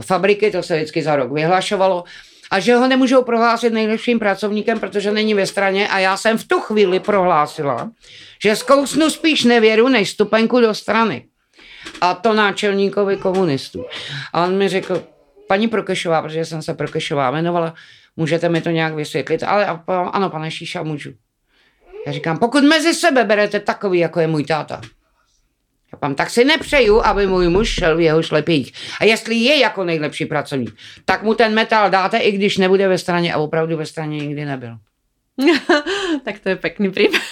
[0.00, 2.04] fabriky, to se vždycky za rok vyhlašovalo,
[2.50, 6.48] a že ho nemůžou prohlásit nejlepším pracovníkem, protože není ve straně a já jsem v
[6.48, 7.90] tu chvíli prohlásila,
[8.42, 11.26] že zkousnu spíš nevěru než stupenku do strany.
[12.00, 13.84] A to náčelníkovi komunistů.
[14.32, 15.04] A on mi řekl,
[15.48, 17.74] paní Prokešová, protože jsem se Prokešová jmenovala,
[18.16, 19.42] můžete mi to nějak vysvětlit?
[19.42, 21.10] Ale ano, pane Šíša, můžu.
[22.06, 24.80] Já říkám, pokud mezi sebe berete takový, jako je můj táta,
[25.94, 28.72] Říkám, tak si nepřeju, aby můj muž šel v jeho šlepích.
[29.00, 32.98] A jestli je jako nejlepší pracovník, tak mu ten metal dáte, i když nebude ve
[32.98, 34.78] straně a opravdu ve straně nikdy nebyl.
[36.24, 37.22] tak to je pekný příběh.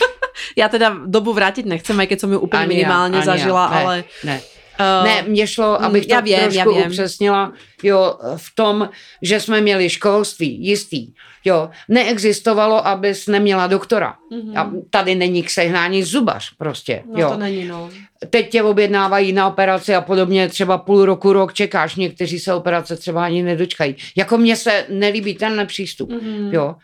[0.56, 3.78] Já teda dobu vrátit nechcem, i když jsem ji úplně ani minimálně já, zažila, já.
[3.78, 4.04] Ne, ale...
[4.24, 4.40] Ne.
[4.80, 6.86] Uh, ne, mě šlo, abych to já vím, trošku já vím.
[6.86, 7.52] upřesnila,
[7.82, 8.88] jo, v tom,
[9.22, 11.12] že jsme měli školství jistý,
[11.44, 14.14] jo, neexistovalo, abys neměla doktora.
[14.32, 14.60] Mm-hmm.
[14.60, 17.30] A tady není k sehnání zubař prostě, no, jo.
[17.30, 17.90] to není, no.
[18.30, 22.96] Teď tě objednávají na operaci a podobně, třeba půl roku, rok čekáš, někteří se operace
[22.96, 23.96] třeba ani nedočkají.
[24.16, 26.52] Jako mně se nelíbí tenhle přístup, mm-hmm.
[26.52, 26.74] jo.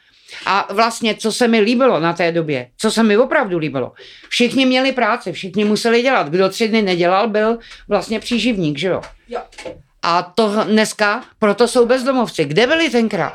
[0.46, 3.92] A vlastně, co se mi líbilo na té době, co se mi opravdu líbilo,
[4.28, 6.28] všichni měli práci, všichni museli dělat.
[6.28, 7.58] Kdo tři dny nedělal, byl
[7.88, 9.00] vlastně příživník, že jo?
[9.28, 9.40] Jo.
[10.02, 12.44] A to dneska, proto jsou bezdomovci.
[12.44, 13.34] Kde byli tenkrát?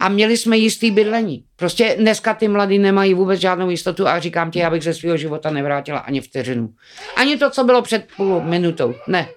[0.00, 1.44] A měli jsme jistý bydlení.
[1.56, 5.16] Prostě dneska ty mladí nemají vůbec žádnou jistotu a říkám ti, já bych ze svého
[5.16, 6.68] života nevrátila ani vteřinu.
[7.16, 8.94] Ani to, co bylo před půl minutou.
[9.06, 9.28] Ne.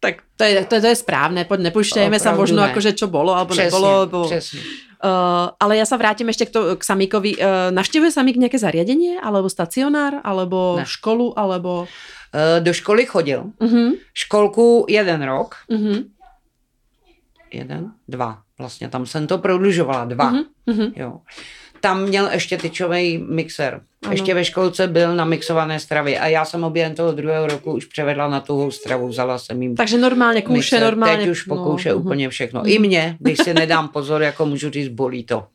[0.00, 2.72] Tak to je, to, je- to je správne, poď nepúšťajme sa možno ne.
[2.72, 4.06] akože čo bolo alebo Přesně, nebolo.
[4.06, 4.60] Bo, přesně.
[5.04, 7.40] Uh, ale ja sa vrátim ešte k, to, k Samíkovi.
[7.40, 9.16] Uh, navštevuje Samík nejaké zariadenie?
[9.16, 10.20] Alebo stacionár?
[10.24, 10.84] Alebo Ne.
[10.84, 11.32] školu?
[11.40, 11.88] Alebo...
[12.32, 13.48] E, Do školy chodil.
[13.60, 15.56] Uh-huh, Školku jeden rok.
[15.72, 16.04] uh-huh,
[17.52, 17.92] Jeden?
[18.08, 18.38] Dva.
[18.58, 20.04] Vlastně tam jsem to prodlužovala.
[20.04, 20.32] Dva.
[20.32, 20.92] uh-huh.
[20.96, 21.20] Jo.
[21.80, 23.74] Tam měl ještě tyčový mixer.
[23.74, 23.82] Ano.
[24.04, 24.12] Ano.
[24.12, 27.72] Ještě ve školce byl na mixované stravě a já jsem ho během toho druhého roku
[27.72, 30.82] už převedla na tuhou stravu, vzala jsem jim Takže normálne kúše, mixer.
[30.82, 31.16] normálne...
[31.16, 32.66] Teď už pokouše no, úplně všechno.
[32.66, 35.46] I mě, když si nedám pozor, jako můžu říct, bolí to.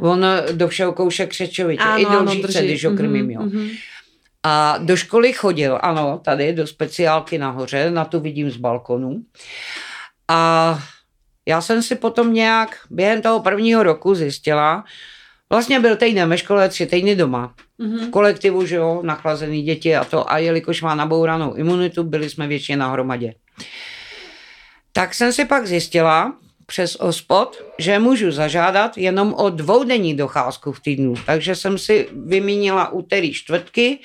[0.00, 3.40] On do všeho kouše křečovitě, i do lžíce, když ho krmím, jo.
[3.42, 3.68] mhm.
[4.42, 9.22] A do školy chodil, ano, tady do speciálky nahoře, na tu vidím z balkonu.
[10.28, 10.80] A
[11.48, 14.84] já jsem si potom nějak během toho prvního roku zjistila,
[15.50, 17.54] vlastně byl týden ve škole, tři týdny doma.
[17.78, 17.98] Mhm.
[17.98, 20.32] V kolektivu, že jo, nachlazený děti a to.
[20.32, 23.34] A jelikož má nabouranou imunitu, byli jsme většině na hromadě.
[24.92, 26.34] Tak jsem si pak zjistila
[26.66, 31.14] přes OSPOD, že můžu zažádat jenom o dvoudenní docházku v týdnu.
[31.26, 33.98] Takže jsem si vymínila úterý čtvrtky,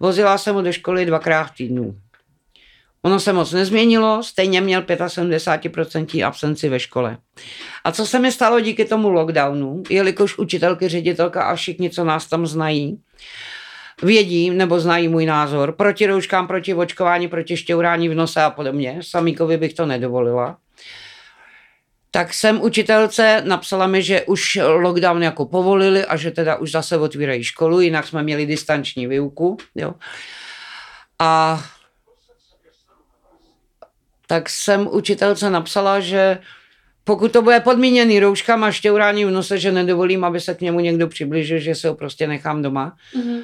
[0.00, 1.96] vozila jsem ho do školy dvakrát v týdnu.
[3.02, 7.18] Ono se moc nezměnilo, stejně měl 75% absenci ve škole.
[7.84, 12.26] A co se mi stalo díky tomu lockdownu, jelikož učitelky, ředitelka a všichni, co nás
[12.26, 13.00] tam znají,
[14.02, 19.00] vědí nebo znají můj názor proti rouškám, proti očkování, proti šťourání v nose a podobně.
[19.02, 20.56] Samíkovi bych to nedovolila.
[22.10, 26.96] Tak jsem učitelce napsala mi, že už lockdown jako povolili a že teda už zase
[26.96, 29.56] otvírají školu, jinak jsme měli distanční výuku.
[29.74, 29.94] Jo.
[31.18, 31.62] A
[34.30, 36.38] tak jsem učitelce napsala, že
[37.04, 40.80] pokud to bude podmíněný rouškama a šťouráním v nose, že nedovolím, aby se k němu
[40.80, 43.40] někdo přiblížil, že se ho prostě nechám doma, Mhm.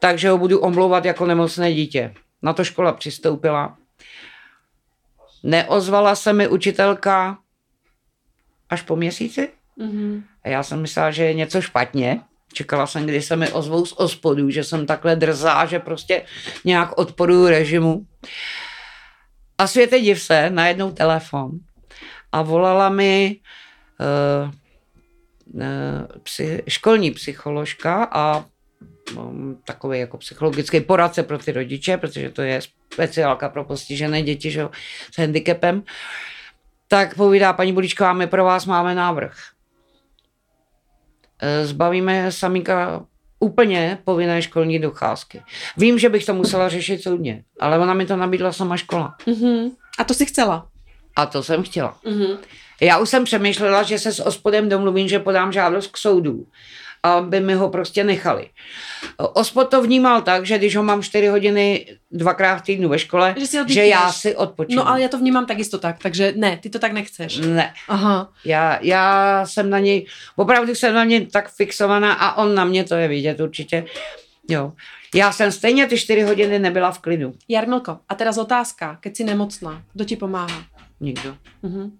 [0.00, 2.14] takže ho budu omlouvat jako nemocné dítě.
[2.42, 3.76] Na to škola přistoupila.
[5.42, 7.38] Neozvala se mi učitelka
[8.70, 9.48] až po měsíci.
[9.76, 10.24] Mhm.
[10.44, 12.20] A já jsem myslela, že je něco špatně.
[12.52, 16.22] Čekala jsem, kdy se mi ozvou z ospodu, že jsem takhle drzá, že prostě
[16.64, 18.06] nějak odporuju režimu.
[19.58, 21.50] A světe div se, najednou telefon.
[22.32, 23.40] A volala mi
[24.00, 24.50] uh,
[25.54, 25.62] uh,
[26.22, 28.44] psy, školní psycholožka a
[29.16, 32.60] um, takový jako psychologický poradce pro ty rodiče, protože to je
[32.92, 34.68] speciálka pro postižené děti že,
[35.14, 35.82] s handicapem.
[36.88, 39.36] Tak povídá paní Buličková, my pro vás máme návrh.
[41.42, 43.06] Eh, Zbavíme samíka
[43.46, 45.42] úplně povinné školní docházky.
[45.76, 49.14] Vím, že bych to musela řešit soudně, ale ona mi to nabídla sama škola.
[49.26, 49.70] Mhm.
[49.98, 50.66] A to si chcela?
[51.16, 51.96] A to jsem chtěla.
[52.04, 52.38] Mhm.
[52.80, 56.46] Já už jsem přemýšlela, že se s ospodem domluvím, že podám žádost k soudu,
[57.06, 58.50] aby mi ho prostě nechali.
[59.16, 63.34] Ospod to vnímal tak, že když ho mám 4 hodiny dvakrát v týdnu ve škole,
[63.38, 64.82] Že si že, já si odpočinu.
[64.82, 67.38] No ale ja to vnímam takisto tak, takže ne, ty to tak nechceš.
[67.38, 68.32] Ne, Aha.
[68.44, 69.04] já, já
[69.46, 73.08] jsem na něj, opravdu jsem na něj tak fixovaná a on na mě, to je
[73.08, 73.84] vidět určitě.
[74.50, 74.72] Jo.
[75.14, 77.34] Já jsem stejně ty 4 hodiny nebyla v klidu.
[77.48, 80.64] Jarmilko, a teraz otázka, keď si nemocná, kdo ti pomáha?
[81.00, 81.36] Nikdo.
[81.62, 81.98] Mhm.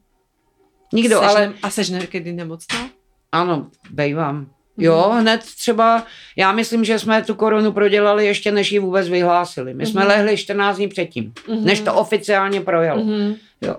[0.93, 2.91] Nikdo, seš ale Ne, a seš někdy nemocná?
[3.33, 4.47] ano, bejvám.
[4.79, 6.05] Jo, hned třeba,
[6.37, 9.75] já myslím, že jsme tu koronu prodělali ještě než ji vůbec vyhlásili.
[9.75, 10.09] My jsme Mhm.
[10.09, 11.65] lehli 14 dní předtím, Mhm.
[11.65, 13.05] než to oficiálně projelo.
[13.05, 13.35] Mhm.
[13.61, 13.77] Jo.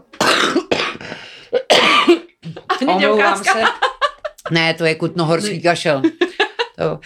[2.88, 3.64] Omlouvám se.
[4.52, 6.02] Ne, to je kutnohorský kašel.
[6.78, 7.00] To,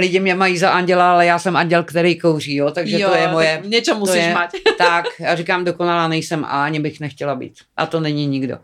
[0.00, 3.14] lidi mě mají za anděla, ale já jsem anděl, který kouří, jo, takže jo, to
[3.16, 3.62] je moje...
[3.64, 4.50] Niečo musíš je, mať.
[4.78, 7.54] Tak, já říkám, dokonalá nejsem a ani bych nechtěla být.
[7.76, 8.58] A to není nikdo.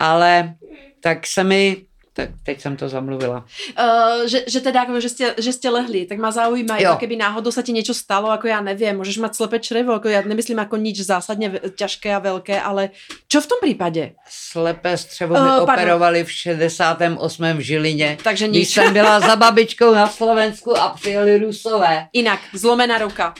[0.00, 0.54] Ale
[1.00, 1.76] tak se mi...
[2.14, 3.44] Tak teď jsem to zamluvila.
[3.72, 7.00] Uh, že, že teda, že, ste, že ste lehli, tak ma zaujíma, Jo.
[7.00, 10.20] keby náhodou sa ti niečo stalo, ako ja neviem, môžeš mať slepé črevo, ako ja
[10.20, 12.92] nemyslím ako nič zásadne ve- ťažké a veľké, ale
[13.32, 14.12] čo v tom prípade?
[14.28, 15.72] Slepé střevo mi Eh, pardon.
[15.72, 17.56] operovali v 68.
[17.56, 18.18] v Žilině.
[18.24, 18.74] Takže Když nič.
[18.74, 22.06] jsem byla za babičkou na Slovensku a přijeli Rusové.
[22.12, 23.34] Inak, zlomená ruka.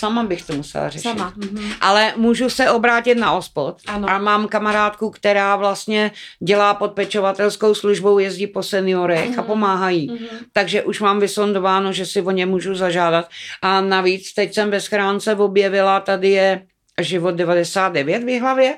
[0.00, 1.02] Sama bych to musela řešit.
[1.08, 1.32] Sama.
[1.36, 1.72] Mhm.
[1.80, 3.76] Ale můžu se obrátit na ospod.
[3.86, 4.10] Ano.
[4.10, 9.44] A mám kamarádku, která vlastně dělá pod pečovatelskou službou, jezdí po seniorech a Mhm.
[9.44, 10.08] pomáhají.
[10.10, 10.26] Mhm.
[10.52, 13.28] Takže už mám vysondováno, že si o ně můžu zažádat.
[13.62, 16.66] A navíc teď jsem ve schránce objevila, tady je
[17.00, 18.76] život 99 v hlavě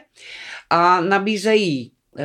[0.71, 2.25] a nabízejí eh,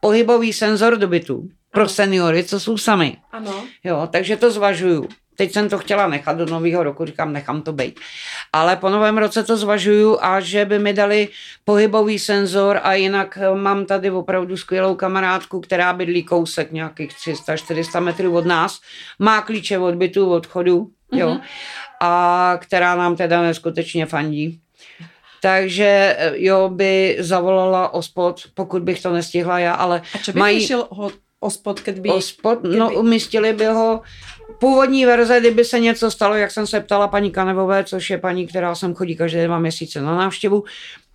[0.00, 1.48] pohybový senzor do bytu.
[1.72, 3.16] pro seniory, co jsou sami.
[3.32, 3.64] Ano.
[3.84, 5.08] Jo, takže to zvažuju.
[5.38, 8.00] Teď jsem to chtěla nechat do nového roku, říkám, nechám to být.
[8.52, 11.28] Ale po novém roce to zvažuju a že by mi dali
[11.64, 18.00] pohybový senzor a jinak eh, mám tady opravdu skvělou kamarádku, která bydlí kousek nějakých 300-400
[18.00, 18.80] metrů od nás,
[19.18, 21.40] má klíče od bytu, od chodu, jo, mm-hmm.
[22.00, 22.12] a
[22.60, 24.60] která nám teda neskutečně fandí.
[25.42, 30.38] Takže eh, jo, by zavolala ospod, pokud bych to nestihla já, ale A čo by
[30.38, 30.68] mají...
[30.90, 31.10] ho
[31.40, 32.08] ospod, keď by...
[32.10, 34.02] Ospod, no Keby- umístili by ho
[34.58, 38.46] původní verze, kdyby se něco stalo, jak jsem se ptala paní Kanevové, což je paní,
[38.46, 40.64] která sem chodí každé dva měsíce na návštěvu,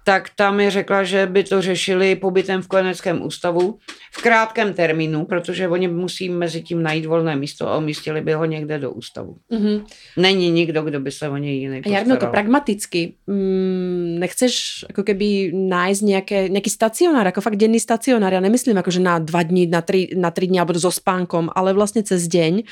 [0.03, 3.79] tak tam mi řekla, že by to řešili pobytem v kojeneckém ústavu
[4.11, 8.45] v krátkém termínu, protože oni musí mezi tím najít volné místo a umístili by ho
[8.45, 9.35] někde do ústavu.
[9.49, 9.85] Mhm.
[10.17, 12.31] Není nikdo, kdo by se o něj jiný A Jarmilko, postaral.
[12.31, 18.77] pragmaticky, mm, nechceš ako keby nájsť nejaké, nejaký stacionár, ako fakt denný stacionár, ja nemyslím
[18.77, 22.27] akože na dva dní, na tri, na tri dní alebo so spánkom, ale vlastne cez
[22.27, 22.63] deň,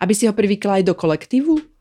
[0.00, 1.77] aby si ho privykla aj do kolektívu?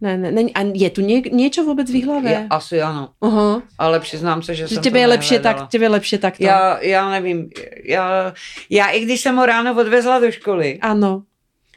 [0.00, 2.28] Ne, ne, ne, a je tu nie, niečo vôbec v hlave?
[2.30, 3.62] Je, asi ano, Aha.
[3.78, 5.54] ale přiznám se, že Že jsem tebe to je nehledala.
[5.58, 6.44] tak, tebe je lepšie takto.
[6.44, 7.48] Já, já nevím,
[7.84, 8.34] já,
[8.70, 11.22] já i když jsem ho ráno odvezla do školy, Áno.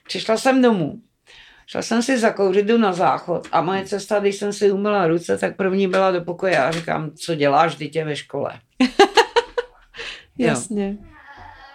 [0.07, 0.99] Přišla jsem domů.
[1.67, 5.37] Šla jsem si zakouřit, jdu na záchod a moje cesta, když jsem si umyla ruce,
[5.37, 8.51] tak první byla do pokoje a říkám, co děláš, dítě ve škole.
[10.39, 10.47] Jo.
[10.47, 10.97] Jasne.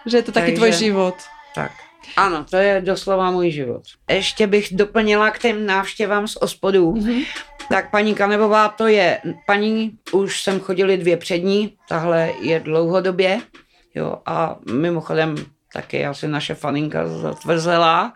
[0.05, 1.15] Že je to taký Takže- tvoj život.
[1.55, 1.71] Tak.
[2.17, 3.81] Ano, to je doslova můj život.
[4.09, 6.93] Ještě bych doplnila k těm návštěvám z ospodů.
[6.93, 7.25] Mm-hmm.
[7.69, 13.41] Tak paní Kanevová, to je paní, už jsem chodili dvě přední, tahle je dlouhodobě,
[13.95, 15.35] jo, a mimochodem
[15.73, 18.13] taky asi naše faninka zatvrzelá.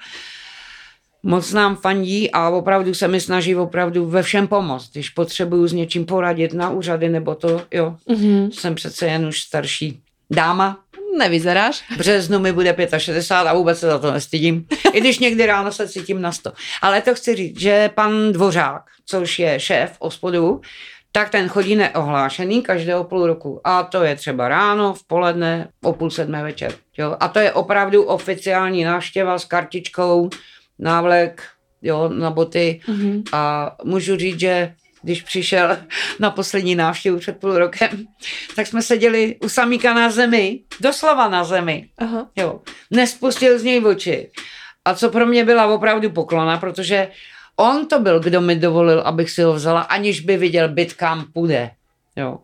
[1.24, 4.92] Moc nám fandí a opravdu se mi snaží opravdu ve všem pomoct.
[4.92, 8.52] Když potřebuju s něčím poradit na úřady nebo to, jo, Mhm.
[8.52, 10.80] jsem přece jen už starší dáma,
[11.18, 11.84] Nevyzeráš?
[11.92, 15.72] v březnu mi bude 65 a vůbec se za to nestydím, i když někdy ráno
[15.72, 16.52] se cítím na 100.
[16.82, 20.62] Ale to chci říct, že pan Dvořák, což je šéf ospodu,
[21.12, 23.62] tak ten chodí neohlášený každého půl roku.
[23.64, 26.74] A to je třeba ráno, v poledne, o půl sedmé večer.
[26.98, 27.16] Jo?
[27.20, 30.30] A to je opravdu oficiální návštěva s kartičkou,
[30.80, 31.44] návlek
[31.82, 32.82] jo, na boty.
[32.88, 33.24] Mhm.
[33.34, 35.78] A můžu říct, že když přišel
[36.20, 37.90] na poslední návštěvu před půl rokem,
[38.56, 41.90] tak jsme seděli u samíka na zemi, doslova na zemi.
[41.98, 42.30] Aha.
[42.36, 42.62] Jo.
[42.92, 44.32] Nespustil z něj oči.
[44.86, 47.08] A co pro mě byla opravdu poklona, protože
[47.56, 51.26] on to byl, kdo mi dovolil, abych si ho vzala, aniž by viděl byt, kam
[51.34, 51.72] půjde.
[52.16, 52.40] Jo.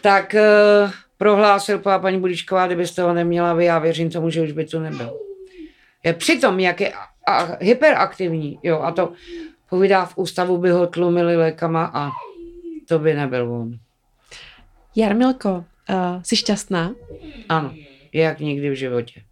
[0.00, 4.52] Tak eh, prohlásil pa paní Budičková, kdybyste ho neměla vy, já věřím tomu, že už
[4.52, 5.18] by tu nebyl.
[6.04, 9.12] Je přitom, jak je a, a, hyperaktivní, jo, a to
[9.70, 12.10] povídá v ústavu by ho tlumili lékama a
[12.88, 13.78] to by nebyl on.
[14.96, 16.94] Jarmilko, uh, si šťastná?
[17.48, 17.74] Ano,
[18.12, 19.22] jak nikdy v životě.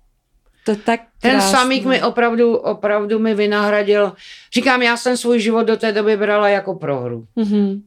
[0.64, 1.50] To tak Ten krásné.
[1.58, 4.12] samík mi opravdu, opravdu mi vynahradil.
[4.52, 7.26] Říkám, já jsem svůj život do té doby brala jako prohru.
[7.36, 7.82] Mhm.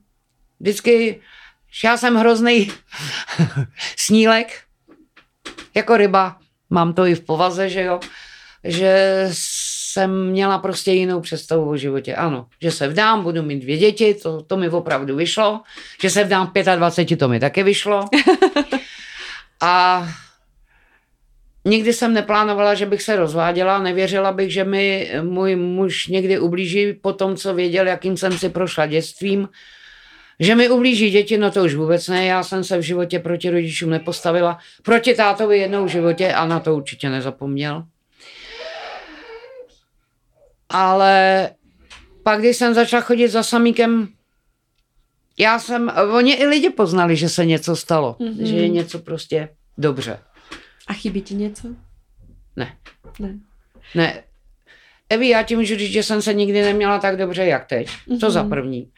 [0.60, 1.22] Vždycky,
[1.84, 2.72] já jsem hrozný
[3.98, 4.62] snílek,
[5.76, 6.38] jako ryba,
[6.70, 8.00] mám to i v povaze, že jo,
[8.64, 9.24] že
[9.98, 12.16] jsem měla prostě jinou představu o životě.
[12.16, 15.62] Ano, že se vdám, budu mít dvě děti, to, to mi opravdu vyšlo.
[16.02, 18.06] Že se vdám v 25, to mi taky vyšlo.
[19.62, 20.08] A
[21.66, 26.94] nikdy jsem neplánovala, že bych se rozváděla, nevěřila bych, že mi můj muž někdy ublíží
[26.94, 29.50] po tom, co věděl, jakým jsem si prošla dětstvím.
[30.40, 33.50] Že mi ublíží děti, no to už vůbec ne, já jsem se v životě proti
[33.50, 34.58] rodičům nepostavila.
[34.84, 37.84] Proti tátovi jednou v životě a na to určitě nezapomněl.
[40.70, 41.50] Ale
[42.24, 44.08] pak, když jsem začala chodit za samíkem,
[45.40, 48.30] já jsem, oni i lidi poznali, že se něco stalo, Mhm.
[48.34, 48.44] mm-hmm.
[48.46, 50.20] že je něco prostě dobře.
[50.88, 51.68] A chybí ti něco?
[52.56, 52.78] Ne.
[53.20, 53.40] Ne.
[53.96, 54.24] Ne.
[55.10, 57.88] Evi, já ti můžu říct, že jsem se nikdy neměla tak dobře, jak teď.
[57.88, 58.20] Mm-hmm.
[58.20, 58.92] To za první.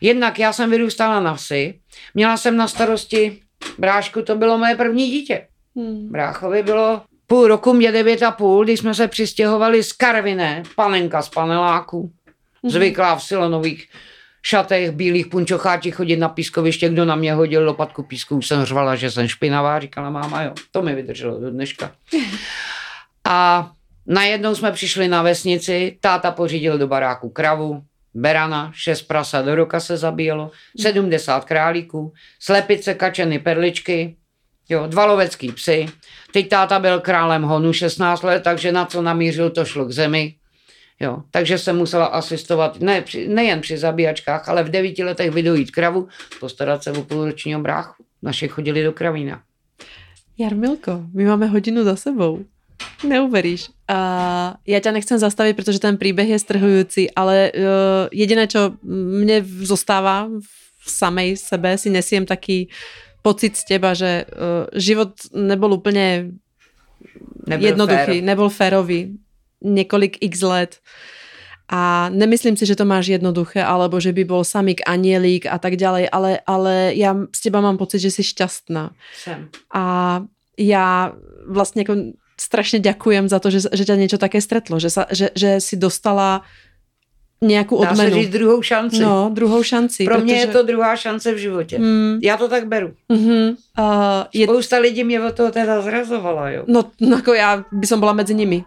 [0.00, 1.80] Jednak já jsem vyrůstala na vsi,
[2.14, 3.40] měla jsem na starosti
[3.78, 5.48] brášku, to bylo moje první dítě.
[5.76, 6.08] Hmm.
[6.12, 11.22] Bráchovi bylo půl roku, mě devět a půl, když jsme se přistěhovali z Karviné, panenka
[11.22, 12.12] z paneláku,
[12.68, 13.88] zvyklá v silonových
[14.42, 18.96] šatech, bílých punčocháčích chodit na pískoviště, kdo na mě hodil lopatku písku, už jsem řvala,
[18.96, 21.92] že jsem špinavá, říkala máma, jo, to mi vydrželo do dneška.
[23.24, 23.70] A
[24.06, 27.82] najednou jsme přišli na vesnici, táta pořídil do baráku kravu,
[28.14, 30.50] berana, šest prasa do roka se zabíjelo,
[30.80, 34.16] 70 králíků, slepice, kačeny, perličky,
[34.68, 35.86] jo, dva lovecký psy.
[36.32, 40.34] Teď táta byl králem honu 16 let, takže na co namířil, to šlo k zemi.
[41.00, 45.70] Jo, takže jsem musela asistovat ne, při, nejen při zabíjačkách, ale v devíti letech vydojít
[45.70, 46.08] kravu,
[46.40, 48.04] postarat se o půlročního bráchu.
[48.22, 49.42] Naše chodili do kravína.
[50.38, 52.44] Jarmilko, my máme hodinu za sebou.
[53.08, 53.70] Neuveríš.
[53.88, 57.62] A já tě nechcem zastavit, protože ten příběh je strhující, ale uh,
[58.12, 60.28] jediné, čo mne zostává
[60.84, 62.68] v samej sebe, si nesiem taký
[63.24, 66.28] pocit z teba, že uh, život nebol úplně
[67.48, 68.22] nebyl jednoduchý, fér.
[68.22, 69.16] nebol férový.
[69.64, 70.76] Několik x let.
[71.68, 75.80] A nemyslím si, že to máš jednoduché, alebo že by bol samík anielík a tak
[75.80, 78.92] ďalej, ale, ale já s teba mám pocit, že jsi šťastná.
[79.16, 79.48] Jsem.
[79.74, 80.20] A
[80.58, 81.12] já
[81.48, 81.94] vlastně jako
[82.40, 85.76] strašně děkujem za to, že, že tě něco také stretlo, že, sa, že, že si
[85.76, 86.42] dostala
[87.40, 88.10] nějakou odmenu.
[88.10, 89.02] Dá se říct druhou šanci.
[89.02, 90.04] No, druhou šanci.
[90.04, 90.24] Pro protože...
[90.24, 91.78] mě je to druhá šance v životě.
[91.78, 92.18] Mm.
[92.22, 92.92] Já to tak beru.
[93.10, 93.56] Mm-hmm.
[93.78, 93.86] Uh,
[94.32, 94.46] je...
[94.46, 96.64] Spousta lidí mě od toho teda zrazovala, jo.
[96.66, 98.64] No, no jako já by som byla mezi nimi.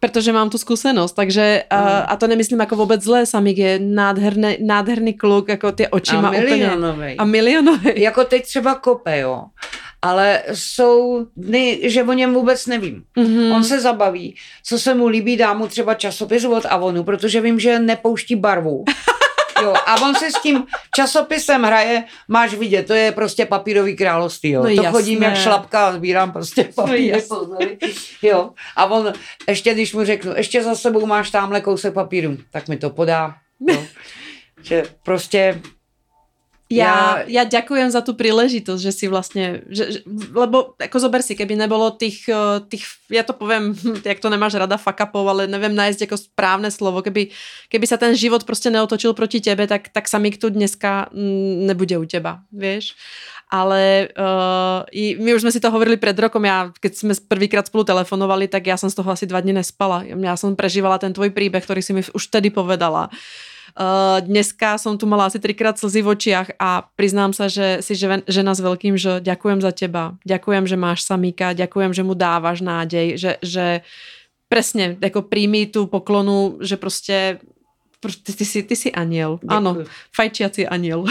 [0.00, 1.78] Protože mám tu zkušenost, takže mm.
[1.78, 6.16] a, a to nemyslím jako vůbec zlé, Samik je nádherný, nádherný kluk, jako ty oči
[6.16, 6.70] má úplně.
[7.18, 7.92] A milionový.
[7.96, 9.44] Jako teď třeba kope, jo
[10.06, 13.04] ale jsou dny, že o něm vůbec nevím.
[13.16, 13.54] Mm-hmm.
[13.56, 17.60] On se zabaví, co se mu líbí, dá mu třeba časopis od Avonu, protože vím,
[17.60, 18.84] že nepouští barvu.
[19.62, 24.50] Jo, a on se s tím časopisem hraje, máš vidět, to je prostě papírový království,
[24.50, 24.62] jo.
[24.62, 24.90] No to jasné.
[24.90, 27.22] chodím jak šlapka a sbírám prostě papíry.
[27.30, 27.58] No
[28.22, 29.12] jo, a on,
[29.48, 33.34] ještě když mu řeknu, ještě za sebou máš tamhle kousek papíru, tak mi to podá.
[33.68, 33.82] Jo.
[34.62, 35.60] že prostě
[36.70, 40.02] já, já ďakujem za tu príležitosť, že si vlastne, že,
[40.34, 43.70] lebo ako zober si, keby nebolo tých, eh, tých, ja to poviem,
[44.04, 47.30] jak to nemáš rada fakapov, ale neviem nájsť ako správne slovo, keby,
[47.70, 51.98] keby sa ten život prostě neotočil proti tebe, tak, tak samík tu dneska mm, nebude
[51.98, 52.94] u teba, vieš.
[53.46, 57.84] Ale uh, my už jsme si to hovorili před rokom, já, keď jsme prvýkrát spolu
[57.84, 60.02] telefonovali, tak já jsem z toho asi dva dny nespala.
[60.02, 63.10] Já jsem prežívala ten tvoj príbeh, který si mi už tedy povedala.
[63.76, 67.92] Uh, dneska som tu mala asi trikrát slzy v očiach a priznám sa, že si
[68.24, 72.64] žena s veľkým, že ďakujem za teba, ďakujem, že máš samíka, ďakujem, že mu dávaš
[72.64, 73.84] nádej, že, že
[74.48, 77.38] presne, jako príjmi tu poklonu, že prostě
[78.14, 79.38] ty, ty, jsi, ty jsi aniel.
[79.42, 79.56] Děkuji.
[79.56, 79.76] Ano,
[80.16, 81.04] fajčiací aniel.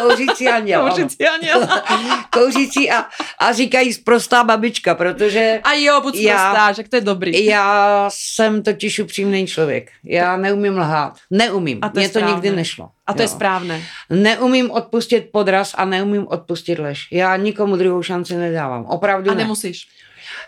[0.00, 0.88] Kouřící aniel.
[0.88, 1.68] Kouřící aniel.
[2.30, 3.04] Kouřící a,
[3.38, 5.60] a říkají sprostá babička, protože...
[5.64, 7.44] A jo, buď sprostá, že to je dobrý.
[7.44, 9.90] Já jsem totiž upřímný člověk.
[10.04, 11.18] Já neumím lhát.
[11.30, 11.78] Neumím.
[11.82, 12.88] A to Mně to nikdy nešlo.
[13.06, 13.24] A to jo.
[13.24, 13.82] je správné.
[14.10, 17.08] Neumím odpustit podraz a neumím odpustit lež.
[17.12, 18.84] Já nikomu druhou šanci nedávám.
[18.84, 19.42] Opravdu A ne.
[19.42, 19.86] nemusíš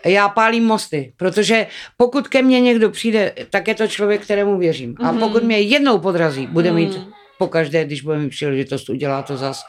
[0.04, 1.66] já pálím mosty, protože
[1.96, 4.94] pokud ke mně někdo přijde, tak je to člověk, kterému věřím.
[5.02, 5.20] A mhm.
[5.20, 7.12] pokud mě jednou podrazí, bude mít mhm.
[7.38, 9.64] pokaždé, když bude mít příležitost, udělá to zas.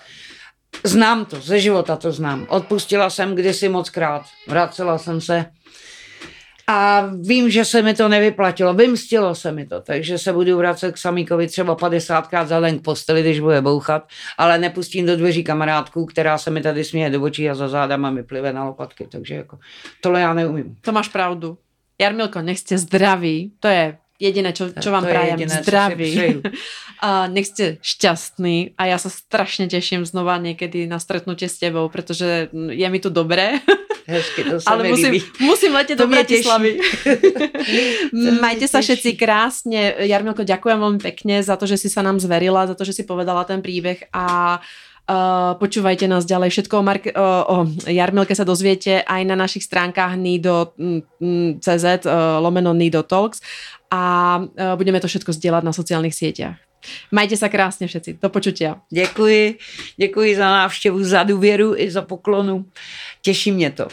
[0.83, 2.45] Znám to, ze života to znám.
[2.49, 5.45] Odpustila jsem kdysi moc krát, vracela jsem se
[6.67, 10.91] a vím, že se mi to nevyplatilo, vymstilo se mi to, takže se budu vracet
[10.91, 14.07] k Samíkovi třeba 50krát za den k posteli, když bude bouchat,
[14.37, 18.11] ale nepustím do dveří kamarádku, která se mi tady směje do očí a za zádama
[18.11, 19.59] mi plive na lopatky, takže jako
[20.01, 20.75] tohle já neumím.
[20.81, 21.57] To máš pravdu.
[22.01, 26.11] Jarmilko, nech jste zdraví, to je jediné, čo, čo vám prajem, jediné, zdraví.
[27.05, 31.89] a nech ste šťastný a já se strašně těším znova někdy na stretnutie s tebou,
[31.89, 33.59] protože je mi tu dobré.
[34.07, 35.25] Hezky, to se Ale musím, líbí.
[35.39, 36.79] musím letět do Bratislavy.
[38.41, 39.95] Majte sa všetci krásně.
[40.05, 43.03] Jarmilko, ďakujem veľmi pekne za to, že si sa nám zverila, za to, že si
[43.03, 44.61] povedala ten príbeh a
[45.05, 46.49] Uh, počúvajte nás ďalej.
[46.49, 52.73] Všetko o, Marke, uh, o Jarmilke sa dozviete aj na našich stránkách nido.cz uh, lomeno
[52.73, 53.37] Nido Talks
[53.91, 56.57] a uh, budeme to všetko sdielať na sociálnych sieťach.
[57.11, 58.17] Majte se krásně všetci.
[58.21, 58.75] Do počutia.
[58.89, 59.57] Děkuji.
[59.97, 62.65] Děkuji za návštěvu, za důvěru i za poklonu.
[63.21, 63.87] Těší mě to.